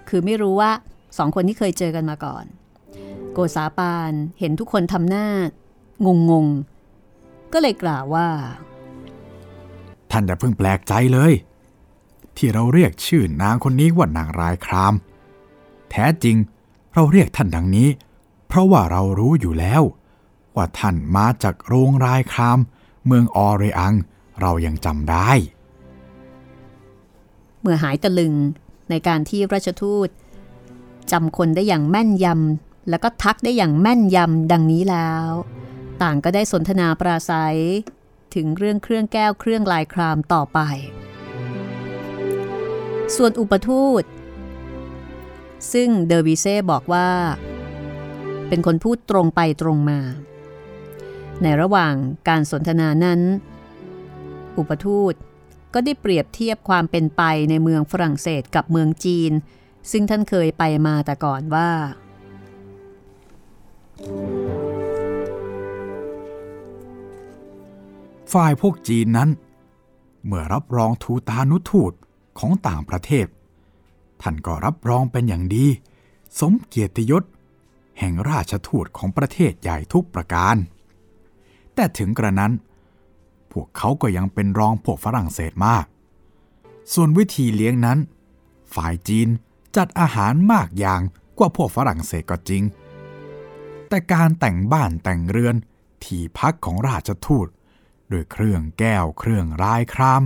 [0.10, 0.72] คือไม่รู้ว่า
[1.18, 2.46] สองคนที่เคยเจอกันมาก่อน
[3.34, 5.28] โกษาปานเห็นทุกคนทำหน้า
[6.06, 6.48] งงง
[7.54, 8.30] ก็เลยกล่าวว่า
[10.12, 11.34] ท่านอย่าเพิ่งแปลกใจเลย
[12.38, 14.94] ที่เราเรียกชื่อนางคนนี้ว่านางรายคราม
[15.92, 16.36] แท้จริง
[16.94, 17.90] เราเรียกท่านดังนี้
[18.48, 19.82] เพราะว่าเรารู้อยู่แล้ว
[20.56, 22.60] ว่าท่านมาจากโรงรายคราม
[23.06, 23.94] เมืองออเรอัง
[24.42, 25.30] เรายังจำได้
[27.62, 28.34] เมื่อหายตะลึง
[28.90, 30.10] ในการที่ราชทูต
[31.12, 35.30] จำคนได้อย่างแม่นยำแล้วก็ทักได้อย่างแม่นยำดังนี้แล้ว
[36.04, 37.60] ต่างก็ได้สนทนาปราศัย
[38.36, 40.60] ถึงเรื่องเครื่องแก้วเครื่องลายครามต่อไป
[43.16, 44.04] ส่วนอุปทูต
[45.74, 47.10] ซึ่งเดอร์วิเซ่บอกว่า
[48.48, 50.00] เป็นคนพูดตรงไปตรงมา
[51.44, 51.94] ในระหว่าง
[52.30, 53.22] การสนทนานั้น
[54.58, 55.14] อุปทูต
[55.74, 59.32] ก็ได้เปรียบเทียบความเป็นไปในเมืองฝรั่งเศสกับเมืองจีน
[59.92, 61.70] ซึ่งท่านเคยไปมาแต่ก่อนว่า
[68.32, 69.30] ฝ่ายพวกจีนนั้น
[70.26, 71.94] เมื่อรับรองทูตานุทูต
[72.40, 73.28] ของต่างประเทศ
[74.22, 75.66] ท่านก็รับรองเป็นอย่างดี
[76.40, 77.24] สมเกียรติยศ
[78.00, 80.56] แห่งราชทูตของประเทศใหญ่ทุกประการ
[81.74, 82.54] แต่ถึงกระนั้น
[83.52, 85.86] พวกเขาก็ยังเป็นรองพวกฝรั่งเศสมาก
[86.94, 88.00] ส่วนวิธีเลี้ยงนั้น
[88.76, 89.28] ฝ่ายจีน
[89.76, 91.02] จัดอาหารมากอย่าง
[91.38, 92.64] กว่าพวกฝรั่งเศสก็จริง
[93.90, 95.56] แต่การแต่งบ้านแต่งเรือน
[96.04, 97.48] ที่พักของราชทูต
[98.12, 100.22] ด้วยเครื่องแก้วเครื่องรายคราม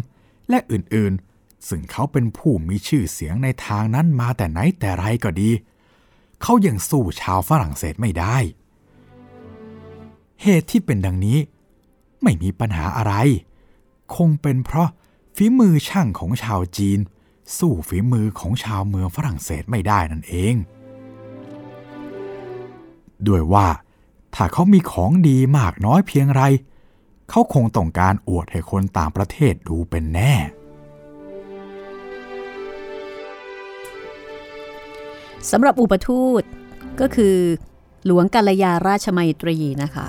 [0.49, 5.51] และอื่นๆ ซึ่งเขาเป็นผู้มีชื่อเสียงในทางนั้นมาแต่ไหนแต่ไรก็ดี
[6.41, 8.37] เขายังสู้ชาวฝรั่งเศสไม่ได้
[10.41, 11.39] เหตุที่เป็นดังนี้
[12.23, 13.13] ไม่มีปัญหาอะไร
[14.15, 14.89] คงเป็นเพราะ
[15.35, 16.99] ฝีมือช่างของชาวจีน
[17.57, 20.55] สู้ฝีมือของชาวเมืองฝรั่งเศสไม่ได้นั่นเอง
[23.27, 23.67] ด้วยว่า
[24.35, 30.33] ถ้าเขามีของดีมากน้อยเพียงไรเเขาคงต้องการอวดให้คนต่างประเทศดูเป็นแน่
[35.51, 36.43] สำหรับอุปทูต
[36.99, 37.35] ก็คือ
[38.05, 40.07] หลวงกัลยาราชมัยตรีนะคะ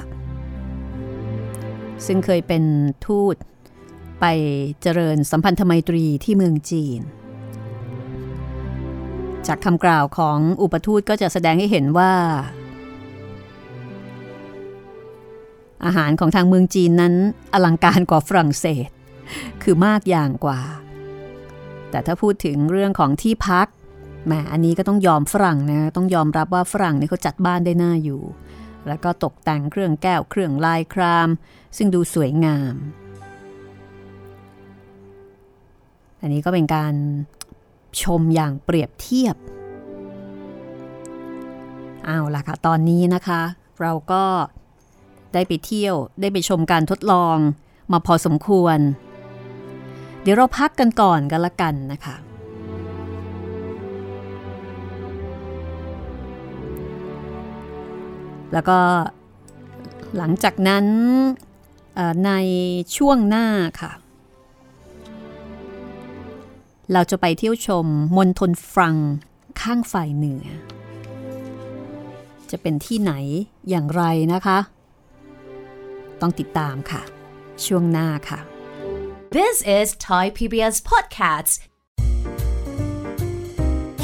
[2.06, 2.62] ซึ่งเคยเป็น
[3.06, 3.34] ทูต
[4.20, 4.24] ไป
[4.82, 7.00] เจริญสัมพันธไมตรีที่เมืองจีน
[9.46, 12.12] จากคำกล่าวของอุปทูตก็จะแสดงให้เห็นว่า
[15.86, 17.14] อาหารของทางเมืองจีนนั้น
[17.52, 18.88] อลังการกว่าฝรั่งเศส
[19.62, 20.60] คือมากอย่างกว่า
[21.90, 23.66] แต่ถ้าพูดถึงเรื่องของที่พัก
[24.26, 28.22] แหมอันนี้ก็ต้องยอมฝรั่งนะต้องยอมรับว่าฝรั่งนี่เขาจัดบ้านได้น่าอยู่
[28.88, 31.28] แล้วก็ตกแต่งเครื่องแก้วเครื่องลายคราม
[31.76, 32.74] ซึ่งดูสวยงาม
[36.20, 36.94] อันนี้ก็เป็นการ
[38.02, 39.36] ชมอย่างเปรียบเทียบ
[42.06, 43.42] เอาล่ะค่ะ ตอนนี้นะคะ
[43.80, 44.24] เราก็
[45.34, 47.36] ได้ไปเที่ยวได้ไปชมการทดลอง
[47.92, 48.78] มาพอสมควร
[50.22, 52.16] เดี๋ยวเราพักกันก่อนกันละกันนะคะ
[58.52, 58.78] แล้วก็
[60.16, 60.86] หลังจากนั้น
[62.26, 62.32] ใน
[62.96, 63.46] ช่วงหน้า
[63.80, 63.92] ค่ะ
[66.92, 68.96] เราจะไปเที่ยวชมมณฑลฟรัง
[69.60, 70.44] ข้างฝ่ายเหนือ
[72.50, 73.12] จะเป็นที่ไหน
[73.68, 74.58] อย่างไรนะคะ
[76.20, 77.02] ต้องติดตามค่ะ
[77.64, 78.40] ช่วงหน้าค่ะ
[79.36, 81.54] This is Thai PBS Podcasts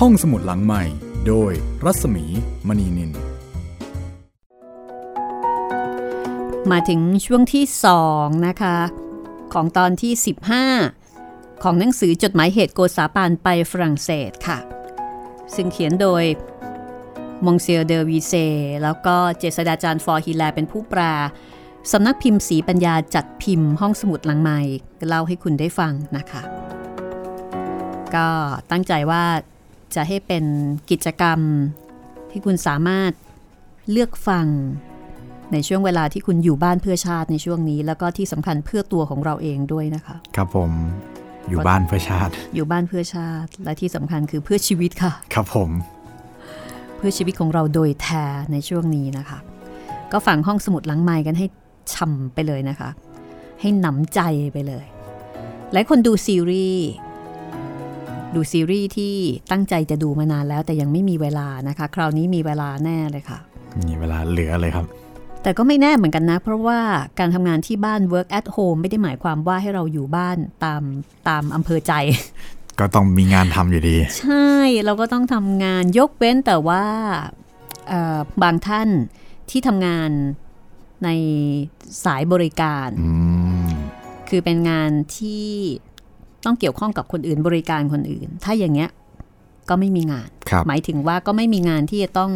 [0.00, 0.82] ห้องสมุดหลังใหม่
[1.28, 1.52] โดย
[1.84, 2.24] รัศมี
[2.68, 3.10] มณีนิน
[6.70, 7.64] มาถึงช่วงที่
[8.06, 8.76] 2 นะคะ
[9.52, 10.12] ของตอนที่
[10.88, 14.58] 15 ของหนังสือจดหมายเหตุโกษาปานไปฝรั่งเศสค่ะ
[15.54, 16.24] ซึ่งเขียนโดย
[17.46, 18.34] มงเซียเดอวีเซ
[18.82, 21.00] แล้วก็เจษดาจารย์ฟอร์ฮิแลเป็นผู้แปล
[21.92, 24.60] สำนักพิมพ์สีปัญญาจัดพิมพ์ห้องสมุดหลังใหม่
[25.08, 26.42] เล่าให้คุณได้ฟังนะคะ
[28.14, 28.26] ก็
[28.70, 29.24] ตั้งใจว่า
[29.94, 30.44] จะให้เป็น
[30.90, 31.38] กิจกรรม
[32.30, 33.12] ที่คุณสามารถ
[33.90, 34.46] เลือกฟัง
[35.52, 40.70] ในช่วงเวลาที่คุณอยู่บ้านเพื่อชาติในช่วงนี้ แล้วก็ที่สำคัญเพื่อตัวของเราเองด้วยนะคะ ครับผม
[41.48, 45.70] อยู่บ้านเพื่อชาติ อยู่บ้านเพื่อชาติ และที่สำคัญคือเพื่อชีวิตค่ะ ครับผม
[46.96, 49.38] เพื่อชีวิตของเราโดยแท้ในช่วงนี้นะคะ
[50.12, 51.46] ก็ฝังห้องสมุดหลังไม้กันให้
[51.92, 52.90] ช่ำไปเลยนะคะ
[53.60, 54.20] ให้หนำใจ
[54.52, 54.84] ไปเลย
[55.72, 56.86] หลายคนดูซีรีส์
[58.34, 59.14] ดูซีรีส์ที่
[59.50, 63.38] ตั้งใจจะดูมานานแล้วแต่ยังไม่มีเวลานะคะ คราวนี้มีเวลาแน่เลยค่ะ
[63.88, 64.86] มีเวลาเหลือเลยครับ
[65.42, 66.78] แต่ก็ไม่แน่เหมือนกันนะ เพราะว่า
[67.18, 70.82] การทำงานที่บ้าน work at home ไม่ได้หมายความว่าให้เราอยู่บ้านตาม
[71.28, 71.92] ตามอำเภอใจ
[72.80, 74.50] ก็ต้องมีงานทำอยู่ดี ใช่
[74.84, 76.84] เราก็ต้องทำงานยกเว้นแต่ว่า
[78.42, 78.88] บางท่าน
[79.50, 80.10] ที่ทำงาน
[81.04, 81.08] ใน
[82.04, 82.88] สายบริการ
[84.28, 85.46] คือเป็นงานที่
[86.44, 88.90] ต้องเกี่ยวข้องกับคนอื่นบริการคนอื่น ถ้าอย่างเงี้ย
[89.68, 90.28] ก็ไม่มีงาน
[90.68, 92.32] หมายถึงว่าก็ไม่มีงานที่จะต้อง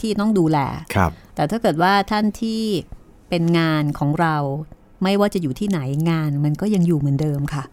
[0.00, 0.58] ที่ต้องดูแล
[0.94, 2.60] ครับแต่ถ้าเกิดว่าท่านที่
[3.28, 4.36] เป็นงานของเรา
[5.02, 7.64] ไม่ว่าจะอยู่ที่ไหนงานมันก็ยังอยู่เหมือนเดิมค่ะ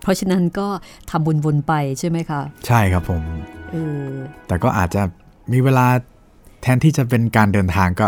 [0.00, 0.68] เพราะฉะนั้นก็
[1.10, 3.22] ทำวนๆไปใช่ไหมคะ ใช่ครับผม
[3.70, 4.08] เออ
[4.46, 5.02] แต่ก็อาจจะ
[5.52, 5.86] มีเวลา
[6.62, 8.06] แทนที่จะเป็นการเดินทางก็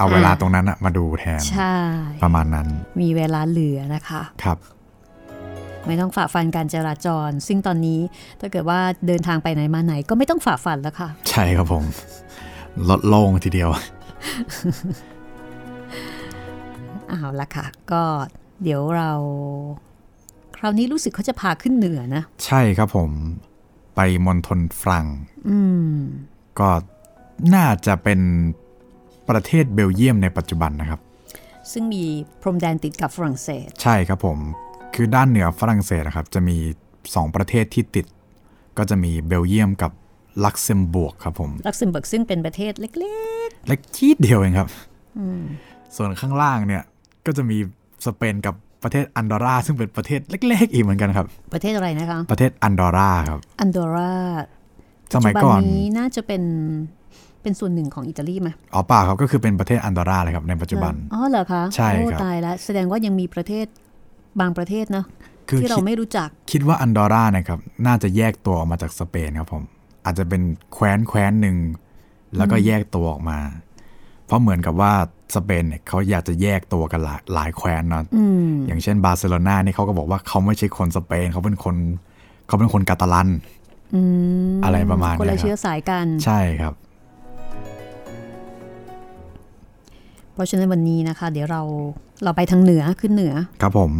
[0.00, 1.74] เอาเวลาตรงนั้นอะมาดูแทน ใช่
[2.22, 2.68] ประมาณนั้น
[3.00, 4.58] มีเวลาเหลือนะคะ ครับ
[5.86, 8.00] ไม่ต้องฝ่าฟันการจราจร ซึ่งตอนนี้
[8.40, 11.84] ถ้าเกิดว่าเดินทางไปไหนมาไหนก็ไม่ต้องฝ่าฟันแล้วค่ะ ใช่ครับผม
[12.88, 13.70] ลดโล่งทีเดียว
[17.08, 18.02] เอาละค่ะ ก็
[18.62, 19.12] เดี๋ยวเรา
[20.56, 23.10] คราวนี้รู้สึกเขาจะพาขึ้นเหนือนะ ใช่ครับผม
[23.96, 25.04] ไปมณฑลฟรัง
[25.48, 25.58] อื
[25.92, 25.94] ม
[26.58, 26.70] ก็
[27.54, 28.20] น่าจะเป็น
[29.30, 31.00] ประเทศเบลเยียมในปัจจุบันนะครับ
[31.72, 32.04] ซึ่งมี
[32.42, 34.38] พรมแดนติดกับฝรั่งเศส ใช่ครับผม
[34.94, 36.56] คือด้านเหนือฝรั่งเศสนะครับ จะมี
[36.98, 38.06] 2 ประเทศที่ติด
[38.78, 39.92] ก็จะมีเบลเยียมกับ
[40.44, 44.68] ลักเซมเบิร์กครับผม ลักเซมเบิร์กซึ่งเป็นประเทศเล็กเล็กทีเดียวเองครับ
[45.96, 46.82] ส่วนข้างล่างเนี่ย
[47.26, 47.56] ก็จะมี
[48.06, 54.12] สเปนกับประเทศอันดอร่าซึ่งเป็นประเทศเล็กๆอีกเหมือนกันครับๆประเทศอะไรนะคะ ประเทศอันดอร่าครับ อันดอร่า
[55.14, 56.42] สมัยก่อนปัจจุบันนี้น่าจะเป็น
[57.42, 63.66] เป็นส่วนหนึ่งของอิตาลีไหมอ๋อเปล่าครับก็คือเป็นประเทศอันดอร่าเลยครับในปัจจุบัน อ๋อเหรอคะใช่ครับโอ้ตายแล้วแสดงว่ายังมีประเทศ
[64.40, 65.06] บางประเทศเนาะ
[65.48, 69.62] คือที่เราคิดไม่รู้จัก คิดว่าอันดอร่านะครับ น่าจะแยกตัวออกมาจากสเปนครับผม
[70.04, 70.42] อาจจะเป็น
[70.74, 71.56] แคว้นแคว้นหนึ่ง
[72.36, 73.38] แล้วก็แยกตัวออกมา
[74.26, 74.92] เพราะเหมือนกับว่า
[75.36, 81.76] สเปนเนี่ยเขาอยากจะแยกตัวกันหลายหลายแคว้นเนอะอืมอย่างเช่นบาร์เซโลนานี่เขาก็บอกว่าเขาไม่ใช่คนสเปนเขาเป็นคน
[82.46, 83.28] เขาเป็นคนกาตาลัน
[83.94, 84.00] อื
[84.52, 86.74] มอะไรประมาณคนเนี้ละยครับเชื้อสายกัน ใช่ครับ
[90.40, 91.62] ราะฉะนั้นวันนี้นะคะ เดี๋ยวเรา
[92.24, 93.92] เราไปทางเหนือขึ้นเหนือ ครับผม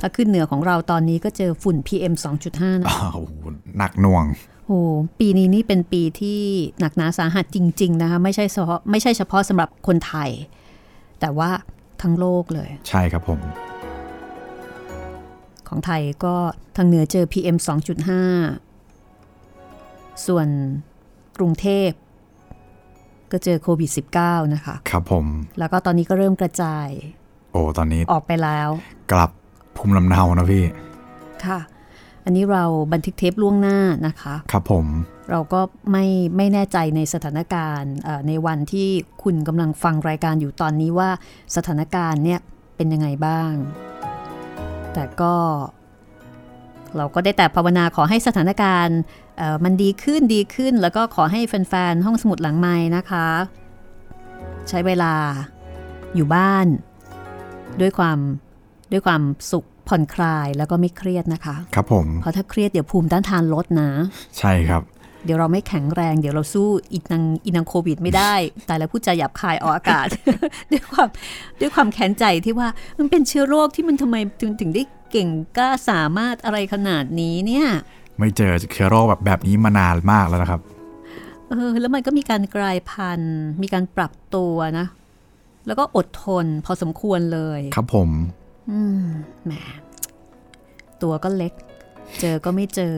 [0.00, 2.14] ถ้าขึ้นเหนือของเราตอนนี้ก็เจอฝุ่น PM
[2.48, 3.20] 2.5นะอ้าว
[3.78, 4.24] หนักหน่วง
[4.66, 4.78] โอ้
[5.18, 6.40] ปีนี้นี่เป็นปีที่
[6.80, 10.30] หนักหนาสาหัสจริง ๆ นะคะ ไม่ใช่เฉพาะไม่ใช่เฉพาะสำหรับคนไทย
[11.20, 11.50] แต่ว่า
[12.02, 13.40] ทั้งโลกเลย ใช่ครับผม
[15.68, 16.34] ของไทยก็
[16.76, 17.56] ทางเหนือเจอ PM
[18.86, 20.46] 2.5 ส่วน
[21.38, 21.88] กรุงเทพ
[23.32, 23.90] ก็เจอโควิด
[24.22, 25.26] -19 นะคะ ครับผม
[25.58, 26.88] แล้วก็ตอนนี้ก็เริ่มกระจาย
[27.52, 28.68] โอ้ ตอนนี้ออกไปแล้ว
[29.12, 29.30] กลับ
[29.76, 30.64] ภูมิลำเนานะพี่
[31.44, 31.58] ค่ะ
[32.24, 34.86] อันนี้เราบันทึกเทปล่วงหน้านะคะ ครับผม
[35.30, 38.88] เราก็ไม่ไม่แน่ใจในสถานการณ์เอ่อในวันที่
[39.22, 41.10] คุณกำลังฟังรายการอยู่ตอนนี้ว่า
[41.56, 42.40] สถานการณ์เนี่ย
[42.76, 43.52] เป็นยังไงบ้าง
[44.92, 45.34] แต่ก็
[46.96, 48.98] เราก็ได้แต่ภาวนาขอให้สถานการณ์
[49.31, 49.31] เอ่อ
[49.64, 53.26] มันดีขึ้นดีขึ้นแล้วก็ขอให้แฟนๆห้องสมุดหลังไม้นะคะ
[54.68, 55.14] ใช้เวลา
[56.14, 56.66] อยู่บ้าน
[57.80, 58.18] ด้วยความ
[58.92, 63.90] ด้วยความสุขผ่อนคลายแล้วก็ไม่เครียดนะคะ ครับผม เพราะถ้าเครียดเดี๋ยวภูมิต้านทานลดนะ
[64.38, 64.82] ใช่ครับ
[65.24, 68.34] เดี๋ยวเราไม่แข็งแรง เดี๋ยวเราสู้อีนังอีนังโควิดไม่ได้
[68.66, 70.06] แต่แล้วพูดจาหยาบคายออกอากาศ
[70.70, 71.08] ด้วยความ
[71.60, 72.68] ด้วยความแค้นใจที่ว่า
[72.98, 77.66] มันเป็นเชื้อโรคที่มันทำไมถึงถึงได้เก่งกล้าสามารถอะไรขนาดนี้เนี่ย
[78.18, 80.60] ไม่เจอเชื้อโรคแบบแบบนี้มานานมากแล้วนะครับ
[81.48, 84.86] เออ แล้วมันก็มีการกลายพันธุ์ มีการปรับตัวนะ
[85.66, 88.10] แล้วก็อดทนพอสมควรเลย ครับผม
[88.70, 89.04] อืม
[89.44, 89.52] แหม
[91.02, 91.52] ตัวก็เล็ก
[92.20, 92.94] เจอก็ไม่เจอ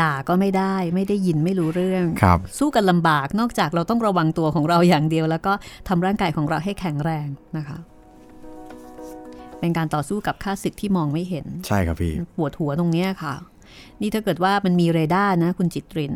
[0.00, 5.52] ด่าก็ไม่ได้ ไม่ได้ยินไม่รู้เรื่องครับ สู้กันลำบากนอกจากเราต้องระวังตัวของเราอย่างเดียว แล้วก็
[5.88, 7.78] ทำร่างกายของเราให้แข็งแรงนะคะ
[9.60, 13.34] เป็นการต่อสู้กับค่าศึกที่มองไม่เห็น ใช่ครับพี่ ปวดหัวตรงเนี้ยค่ะ
[14.00, 16.14] นี่ถ้าเกิดว่ามันมีเรดาร์นะ คุณจิตริน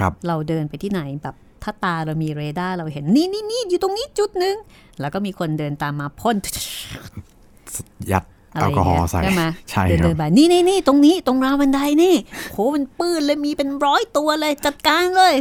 [0.00, 4.56] ครับเราเดินไปที่ไหนแบบถ้าตาเรามีเรดาร์เราเห็นนี่นี่นี่อยู่ตรงนี้จุดหนึ่ง
[5.00, 6.36] แล้วก็มีคนเดินตามมาพ่น
[8.12, 12.14] ยัดอะไรแอลอกอฮย่างอเงี้ล์ใส่ยใช่ไหมใช่เดินครัเดิบนไปนี่นี่นี่ตรงนี้ตรงราวบันไดนี่
[12.52, 15.34] โหมันปื้นเลยมีเป็นร้อยตัวเลยจัดการเลย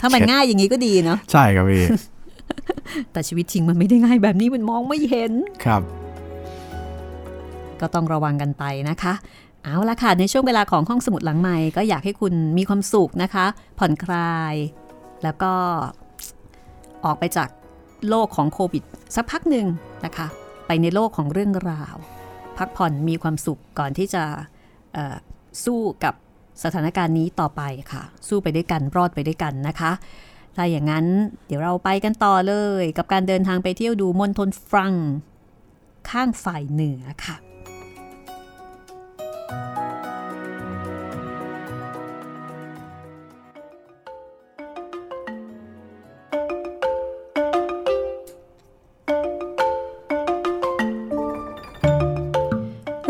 [0.00, 1.84] ถ้ามันเช็ดง่ายอย่างนี้ก็ดีเนาะใช่ครับพี่
[3.12, 5.32] แต่ชีวิตจริงมันไม่ได้ง่ายแบบนี้มันมองไม่เห็น
[5.64, 5.82] ครับ
[7.80, 9.14] ก็ต้องระวังกันไปนะคะ
[9.64, 13.46] เอาละค่ะ ในช่วงเวลาของห้องสมุดหลังใหม่ก็อยากให้คุณมีความสุขนะคะ
[13.78, 14.54] ผ่อนคลาย
[15.22, 15.52] แล้วก็
[17.04, 17.48] ออกไปจาก
[18.08, 18.82] โลกของโควิด
[19.14, 19.66] สักพักหนึ่ง
[20.04, 20.26] นะคะ
[20.66, 21.96] ไปในโลกของเรื่องราว
[22.58, 24.24] พักผ่อนมีความสุขก่อนที่จะ
[25.64, 26.14] สู้กับ
[26.64, 29.92] สถานการณ์นี้ต่อไปค่ะ สู้ไปด้วยกันรอดไปด้วยกันนะคะ
[30.56, 31.06] ถ้าอย่างนั้น
[31.46, 34.94] เดี๋ยวเราไปกันต่อเลย กับการเดินทางไปเที่ยวดูมณฑลฟรัง
[36.10, 37.36] ข้างฝ่ายเหนือค่ะ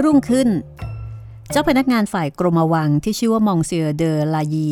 [0.04, 0.48] รุ่งขึ้น
[1.50, 4.70] เจ้าพนักงานฝ่ายกรมวังที่ชื่อว่ามองเซียเดอลายี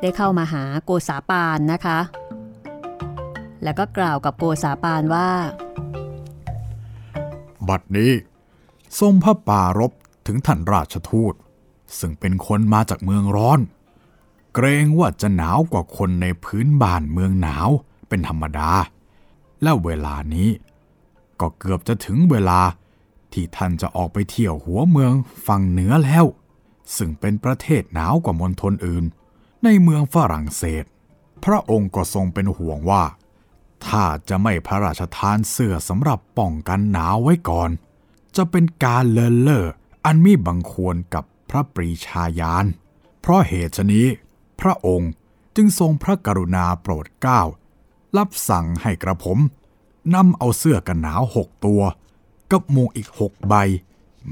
[0.00, 1.98] ได้เข้ามาหาโกษาปานนะคะ
[3.62, 5.28] แล้วก็กล่าวกับโกษาปานว่า
[7.68, 8.12] บัดนี้
[9.00, 9.92] ทรงพระป่ารบ
[10.26, 11.34] ถึงท่านราชทูต
[11.98, 13.60] ซึ่งเป็นคนมาจากเมืองร้อน
[14.54, 17.68] เกรงว่าจะหนาวกว่าคนในพื้นบ้านเมืองหนาว
[18.08, 18.70] เป็นธรรมดา
[19.62, 20.50] และเวลานี้
[21.40, 22.60] ก็เกือบจะถึงเวลา
[23.32, 25.12] ที่ท่านจะออกไปเที่ยวหัวเมือง
[25.46, 26.24] ฝั่งเหนือแล้ว
[26.96, 29.04] ซึ่งเป็นประเทศหนาวกว่ามณฑลอื่น
[29.64, 30.84] ในเมืองฝรั่งเศส
[31.44, 33.04] พระองค์ก็ทรงเป็นห่วงว่า
[33.86, 37.70] ถ้าจะไม่พระราชทานเสื้อสำหรับป้องกันหนาวไว้ก่อน
[38.36, 39.66] จะเป็นการเลินเล่อ
[40.04, 42.66] อันมีบังควรกับพระปรีชาญาณ
[43.20, 44.06] เพราะเหตุนี้
[44.60, 45.12] พระองค์
[45.56, 47.42] จึงทรงพระกรุณาโปรดเกล้า
[48.16, 49.38] รับสั่งให้กระผม
[50.14, 51.82] นำเอาเสื้อกันหนาวหกตัว
[52.50, 53.54] กับหมวกอีกหกใบ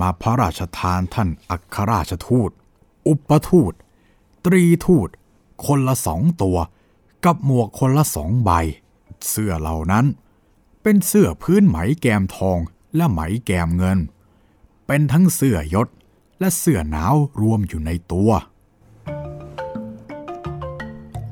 [0.01, 2.51] มาพระราชทานท่านอัครราชทูต
[3.07, 3.73] อุปทูต
[4.45, 5.09] ตรีทูต
[5.67, 6.59] คนละสองตัว
[7.25, 8.51] กับหมวกคนละสองใบ
[9.29, 10.07] เสื้อเหล่านั้น
[10.83, 12.59] เป็นเสื้อพื้นไหมแกมทอง
[12.97, 13.99] และไหมแกมเงิน
[14.87, 15.89] เป็นทั้งเสื้อยศ
[16.41, 18.31] และเสื้อหนาวรวมอยู่ในตัว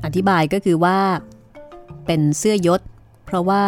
[0.04, 0.98] อธิบายก็คือว่า
[2.06, 2.80] เป็นเสื้อยศ
[3.24, 3.64] เพราะว่า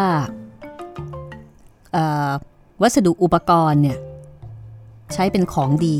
[2.82, 3.98] วัสดุอุปกรณ์เนี่ย
[5.12, 5.98] ใช้เป็นของดี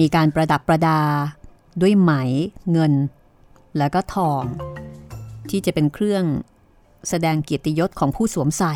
[0.00, 1.00] มีการประดับประดา
[1.80, 2.12] ด้วยไหม
[2.72, 2.92] เงิน
[3.78, 4.42] แล้วก็ทอง
[5.50, 6.24] ที่จะเป็นเครื่อง
[7.08, 8.74] แสดงเกียรติยศของผู้สวมใส่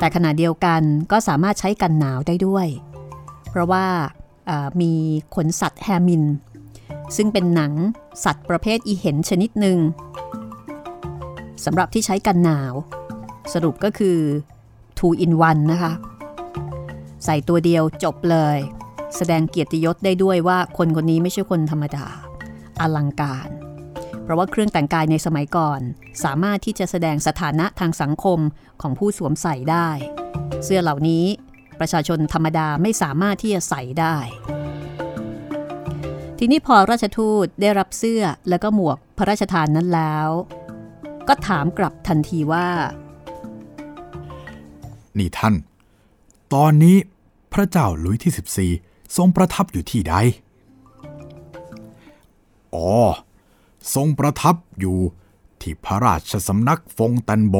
[0.00, 0.82] แต่ขณะเดียวกัน
[1.12, 2.66] ก็สามารถใช้กันหนาวได้ด้วย
[3.50, 3.86] เพราะว่า
[4.80, 4.92] มี
[5.34, 6.24] ขนสัตว์แฮมิน
[7.16, 7.72] ซึ่งเป็นหนัง
[8.24, 9.78] สัตว์ประเภทอีเห็นชนิดหนึ่ง
[11.64, 12.74] สำหรับที่ใช้กันหนาว
[13.52, 14.18] สรุปก็คือ
[14.98, 15.92] two in one นะคะ
[17.24, 18.58] ใส่ตัวเดียวจบเลย
[19.16, 22.06] แสดงเกียรติยศได้ด้วยว่าคนคนนี้ไม่ใช่คนธรรมดา
[22.80, 23.48] อลังการ
[24.30, 25.80] ราะว่าเครื่องแต่งกายในสมัยก่อน
[26.24, 28.38] สามารถที่จะแสดงสถานะทางสังคม
[28.82, 29.88] ของผู้สวมใส่ได้
[30.64, 31.24] เสื้อเหล่านี้
[31.80, 34.16] ประชาชนธรรมดาไม่สามารถที่จะใส่ได้
[36.38, 40.28] ทีนี้พอราชทูตได้รับเสื้อแล้วก็หมวกพระราชทานนั้นแล้ว
[41.28, 42.68] ก็ถามกลับทันทีว่า
[45.18, 45.54] นี่ท่าน
[46.54, 46.96] ตอนนี้
[47.52, 50.14] พระเจ้าลุยที่ 14 ทรงประทับอยู่ที่ใด
[52.74, 52.88] อ๋อ
[53.94, 54.98] ทรงประทับอยู่
[55.60, 57.56] ที่พระราชสำนักฟงตันโบ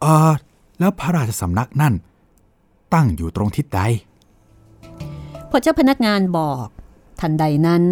[0.00, 0.32] เออ
[0.78, 1.94] แล้วพระราชสำนักนั่น
[2.94, 3.80] ตั้งอยู่ตรงทิศใด
[5.50, 6.66] พอเจ้าพนักงานบอก
[7.20, 7.84] ทันใดนั้น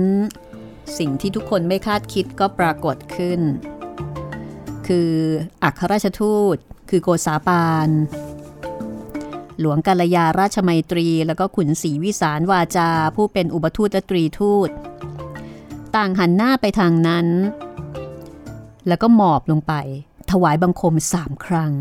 [0.99, 3.41] สิ่งที่ทุกคนไม่คาดคิดก็ปรากฏขึ้น
[4.87, 5.13] คือ
[5.63, 6.57] อัครราชทูต
[6.91, 7.89] คือโกษาปาน
[9.61, 14.71] หลวงกาลยาราชมัยตรี แล้วก็ขุนศรีวิสารวาจา ผู้เป็นอุปทูตตรีทูต
[15.97, 17.27] ต่างหันหน้าไปทางนั้น
[18.89, 19.75] แล้วก็หมอบลงไป
[20.31, 21.75] ถวายบังคมสามครั้ง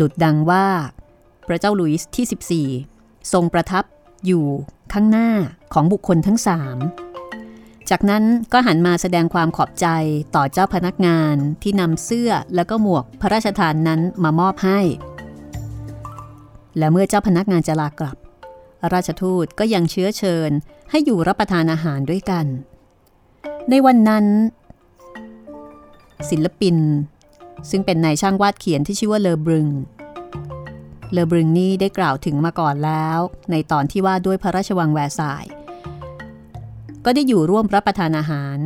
[0.00, 0.66] ดุดดังว่า
[1.46, 3.84] พระเจ้าลุยส์ที่ 14 ทรงประทับ
[4.26, 4.46] อยู่
[4.92, 5.30] ข้างหน้า
[5.72, 6.76] ของบุคคลทั้งสาม
[7.90, 9.86] จากนั้นก็หันมาแสดงความขอบใจ
[10.34, 14.80] ต่อเจ้าพนักงานที่นำเสื้อแล้วก็หมวกพระราชทานนั้นมามอบให้
[16.78, 18.16] และเมื่อเจ้าพนักงานจะลากลับ
[18.92, 20.50] ราชทูตก็ยังเชื้อเชิญ
[20.90, 22.46] ให้อยู่รับประทานอาหารด้วยกัน
[23.70, 24.26] ในวันนั้น
[26.30, 26.76] ศิลปิน
[27.70, 29.68] ซึ่งเป็นนายช่างวาดเขียนที่ชื่อว่าเลอบรึง
[31.12, 33.18] เลอบรึงนี่ได้กล่าวถึงมาก่อนแล้ว
[33.50, 35.44] ในตอนที่ว่าด้วยพระราชวังแวร์ซาย
[37.04, 38.58] ก็ได้อยู่ร่วมรับประทานอาหาร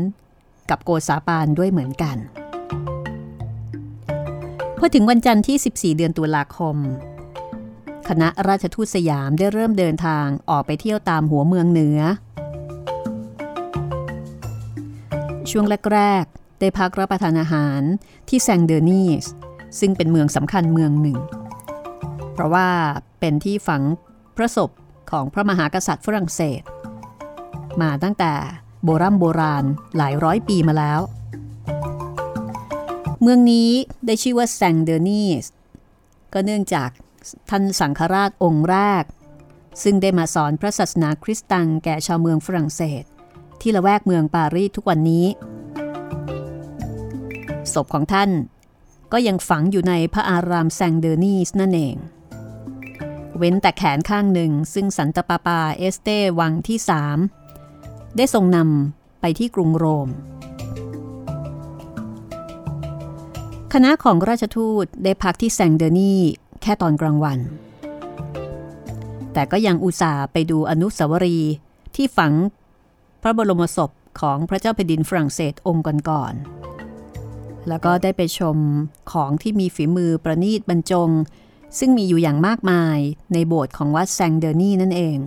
[0.70, 2.16] กับโกษาปานด้วยเหมือนกัน
[4.78, 5.56] พอถึงวันจันทร์ที่
[5.94, 6.76] 14 เดือนตุลาคม
[8.08, 12.00] คณะราชทูตสยามได้เริ่มเดินทางออกไปเที่ยวตามหัวเมืองเหนือ
[15.50, 17.80] ช่วงแรกๆได้พักรับประทานอาหาร
[18.28, 19.24] ที่แซงเดอร์นีส
[19.78, 21.18] ซึ่งเป็นเมืองสำคัญเมืองหนึ่ง
[22.32, 22.68] เพราะว่า
[23.20, 23.82] เป็นที่ฝัง
[24.36, 24.70] พระศพ
[25.10, 26.62] ของพระมหากษัตริย์ฝรั่งเศส
[27.80, 28.32] มาตั้งแต่
[28.84, 29.64] โบรโบราณ
[29.96, 31.00] หลายร้อยปีมาแล้ว
[33.22, 33.70] เมืองนี้
[34.06, 35.44] ได้ชื่อว่าแซงเดอร์นีส
[36.32, 36.90] ก็เนื่องจาก
[37.50, 39.04] ท่านสังฆราชองค์แรก
[39.82, 43.04] ซึ่งได้มาสอนพระศาสนาคริสต์ตังแก่ชาวเมืองฝรั่งเศส
[43.60, 45.26] ที่ละแวกเมืองปารีสทุกวันนี้
[47.72, 48.30] ศพของท่าน
[49.12, 51.96] ก็ยังฝังอยู่ในพระอารามแซงเดอร์นีสนั่นเอง
[53.38, 56.08] เว้นแต่แขนข้างหนึ่งซึ่งสันตปาปาเอสเต
[56.38, 57.18] วังที่สาม
[58.16, 60.08] ได้ทรงนำไปที่กรุงโรม
[63.72, 66.14] คณะของราชทูตได้พักที่แซงเดอร์นี
[66.64, 67.38] แค่ตอนกลางวัน
[69.32, 71.52] แต่ก็ยังอุตส่าห์ไปดูอนุสาวรีย์
[71.94, 72.32] ที่ฝัง
[73.22, 73.90] พระบรมศพ
[74.20, 78.56] ของพระเจ้าแผ่นดินฝรั่งเศสองค์ก่อนๆแล้วก็ได้ไปชม
[79.12, 81.10] ของที่มีฝีมือประณีตบรรจง
[81.78, 82.98] ซึ่งมีอยู่อย่างมากมาย
[83.32, 85.18] ในโบสถ์ของวัดแซงเดอร์นีนั่นเอง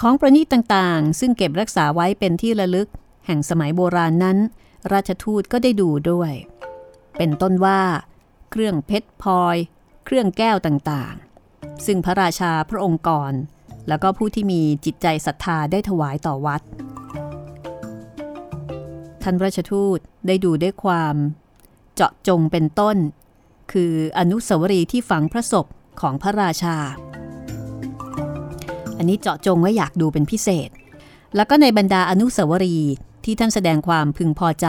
[0.00, 2.88] ของประณีตต่างๆ ซึ่งเก็บรักษาไว้เป็นที่ระลึก
[3.26, 4.38] แห่งสมัยโบราณนั้น
[4.92, 6.32] ราชทูตก็ได้ดูด้วย
[7.16, 7.80] เป็นต้นว่า
[8.50, 9.56] เครื่องเพชรพลอย
[10.04, 13.32] เครื่องแก้วต่างๆ ซึ่งพระราชาพระองค์ก่อน
[13.88, 16.62] แล้วก็ผู้ที่มีจิตใจศรัทธาได้ถวายต่อวัด
[19.22, 21.14] ท่านราชทูตได้ดูด้วยความ
[21.94, 22.96] เจาะจงเป็นต้น
[23.72, 25.66] คืออนุสาวรีย์ที่ฝังพระศพ
[26.00, 26.76] ของพระราชา
[28.98, 30.70] อันนี้เจาะจงว่าอยากดูเป็นพิเศษ
[31.36, 32.92] แล้วก็ในบรรดาอนุสาวรีย์
[33.24, 34.66] ที่ท่านแสดงความพึงพอใจ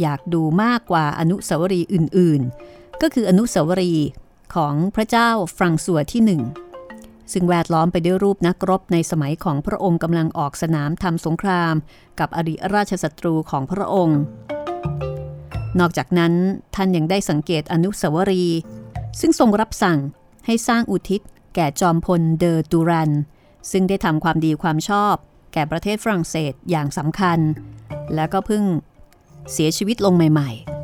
[0.00, 4.08] อยากดูมากกว่าอนุสาวรีย์อื่นๆ ก็คืออนุสาวรีย์
[4.54, 6.42] ของพระเจ้าฟรังซัวที่หนึ่ง
[7.32, 11.74] ซึ่งแวดล้อมไปด้วยรูปนักรบในสมัยของพระองค์กำลังออกสนามทำสงคราม
[12.18, 14.20] กับอดีตราชศัตรูของพระองค์
[15.80, 16.32] นอกจากนั้น
[16.74, 18.58] ท่านยังได้สังเกตอนุสาวรีย์
[19.20, 19.98] ซึ่งทรงรับสั่ง
[20.46, 21.20] ให้สร้างอุทิศ
[21.54, 23.10] แก่จอมพลเดอตูรัน
[23.70, 25.14] ซึ่งได้ทำความดีความชอบ
[25.52, 27.38] แก่ประเทศฝรั่งเศสอย่างสำคัญ
[28.14, 28.64] และก็เพิ่ง
[29.52, 30.79] เสียชีวิตลงใหม่ ๆ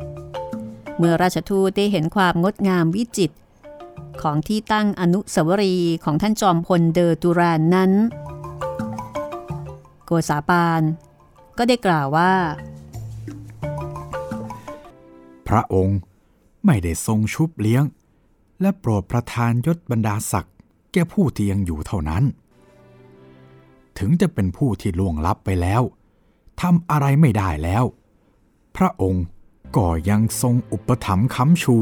[0.97, 3.35] เมื่อราชทูตได้เห็นความงดงามวิจิตร
[4.21, 7.91] ของที่ตั้งอนุสาวรีย์ของท่านจอมพลเดอตูรานนั้น
[10.05, 10.81] โกษาปาน
[11.57, 12.33] ก็ได้กล่าวว่า
[15.47, 15.99] พระองค์
[16.65, 17.83] ไม่ได้ทรงชุบเลี้ยง
[18.61, 20.55] และโปรดประทานยศบรรดาศักดิ์
[20.93, 22.23] แก่ผู้ที่ยังอยู่เท่านั้น
[23.97, 25.81] ถึงจะเป็นผู้ที่ล่วงลับไปแล้ว
[26.61, 27.83] ทำอะไรไม่ได้แล้ว
[28.77, 29.23] พระองค์
[29.75, 31.75] ก็ยังทรงอุปถัมภ์ค้ำชู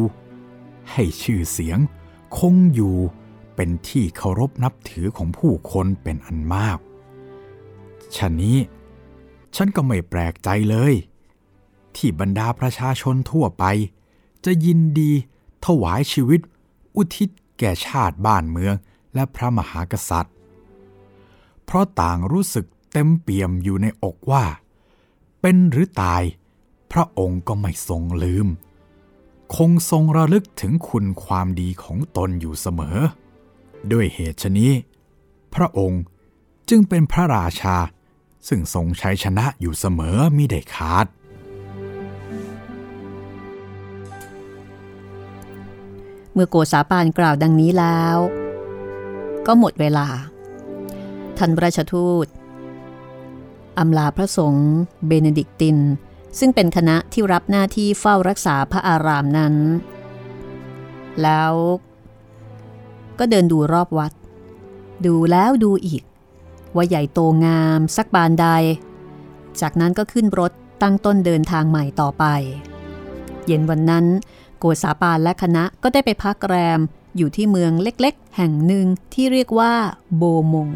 [0.92, 1.80] ให้ชื่อเสียง
[2.38, 2.96] คงอยู่
[3.56, 6.78] เป็นที่เคารพนับถือของผู้คนเป็นอันมาก
[8.16, 8.58] ฉะนี้
[9.56, 10.94] ฉันก็ไม่แปลกใจเลย
[11.96, 13.64] ที่บรรดาประชาชนทั่วไป
[14.46, 15.12] จะยินดี
[15.66, 16.42] ถวายชีวิต
[16.96, 17.30] อุทิศ
[17.60, 18.76] แก่ชาติบ้านเมือง
[19.14, 20.34] และพระมหากษัตริย์
[21.66, 24.44] เพราะต่างรู้สึกเต็มเปี่ยมอยู่ในอกว่า
[25.42, 26.24] เป็นหรือตาย
[26.92, 28.48] พระองค์ก็ไม่ทรงลืม
[29.56, 32.98] คงทรงระลึกถึงคุณความดีของตนอยู่เสมอ
[33.92, 34.72] ด้วยเหตุชนี้
[35.56, 36.02] พระองค์
[36.70, 37.78] จึงเป็นพระราชา
[38.48, 41.08] ซึ่งทรงใชัยชนะอยู่เสมอมิได้ขาด
[46.34, 48.18] เมื่อโกษาปานกล่าวดังนี้แล้ว
[49.46, 50.08] ก็หมดเวลา
[51.38, 52.28] ท่านราชทูต
[53.80, 54.72] อำลาพระสงฆ์
[55.08, 55.78] เบเนดิกติน
[56.40, 59.56] ซึ่งเป็นคณะที่รับหน้าที่เฝ้ารักษาพระอารามนั้น
[61.22, 61.54] แล้ว
[63.20, 64.12] ก็เดินดูรอบวัด
[65.06, 66.04] ดูแล้วดูอีก
[66.76, 68.48] ว่าใหญ่โตงามสักบานใด
[69.62, 72.26] จากนั้นก็ขึ้นรถตั้งต้นเดินทางใหม่ต่อไป
[73.46, 74.06] เย็นวันนั้น
[74.60, 76.80] โกษาปานและคณะก็ได้ไปพักแรม
[77.18, 79.74] อยู่ที่เมืองเล็กๆ แห่งหนึ่งที่เรียกว่า
[80.18, 80.24] โบ
[80.54, 80.70] มง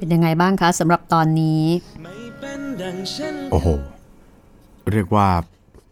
[0.00, 1.62] เป็นยังไงบ้างคะสำหรับตอนนี้
[3.52, 3.68] โอ้โห
[4.92, 5.26] เรียกว่า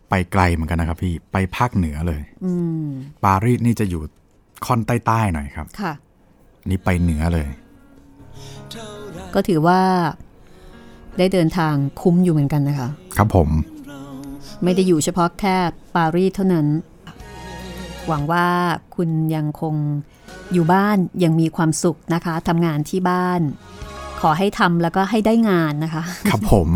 [0.09, 2.53] ไปไกลเหมือนกันนะครับพี่ไปภาคเหนือเลยอื
[2.83, 2.87] ม
[3.25, 4.03] ปารีสนี่จะอยู่
[4.67, 5.93] ค่อนใต้ๆหน่อยครับ ค่ะ
[6.69, 7.49] นี่ไปเหนือเลย
[9.35, 9.81] ก็ถือว่า
[11.19, 13.49] ได้เดินทางคุ้มอยู่เหมือนกันนะคะ ครับผม
[14.65, 15.57] ไม่ได้อยู่เฉพาะแค่
[15.97, 16.67] ปารีสเท่านั้น
[18.07, 18.47] หวังว่า
[18.97, 19.75] คุณยังคง
[20.53, 23.41] อยู่บ้านยังมีความสุขนะคะทำงานที่บ้าน
[24.21, 26.69] ขอให้ทำแล้วก็ให้ได้งานนะคะ ครับผม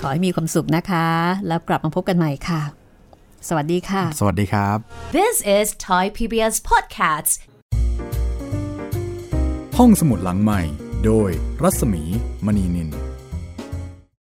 [0.00, 1.06] ขอให้มีความสุขนะคะ
[1.48, 2.62] แล้วกลับมาพบกันใหม่ค่ะ
[3.48, 4.76] สวัสดีค่ะ สวัสดีครับ
[5.18, 7.32] This is Thai PBS Podcast
[9.78, 10.60] ห้องสมุดหลังใหม่
[11.04, 11.30] โดย
[11.62, 12.02] รัศมี
[12.46, 13.07] มณีนิน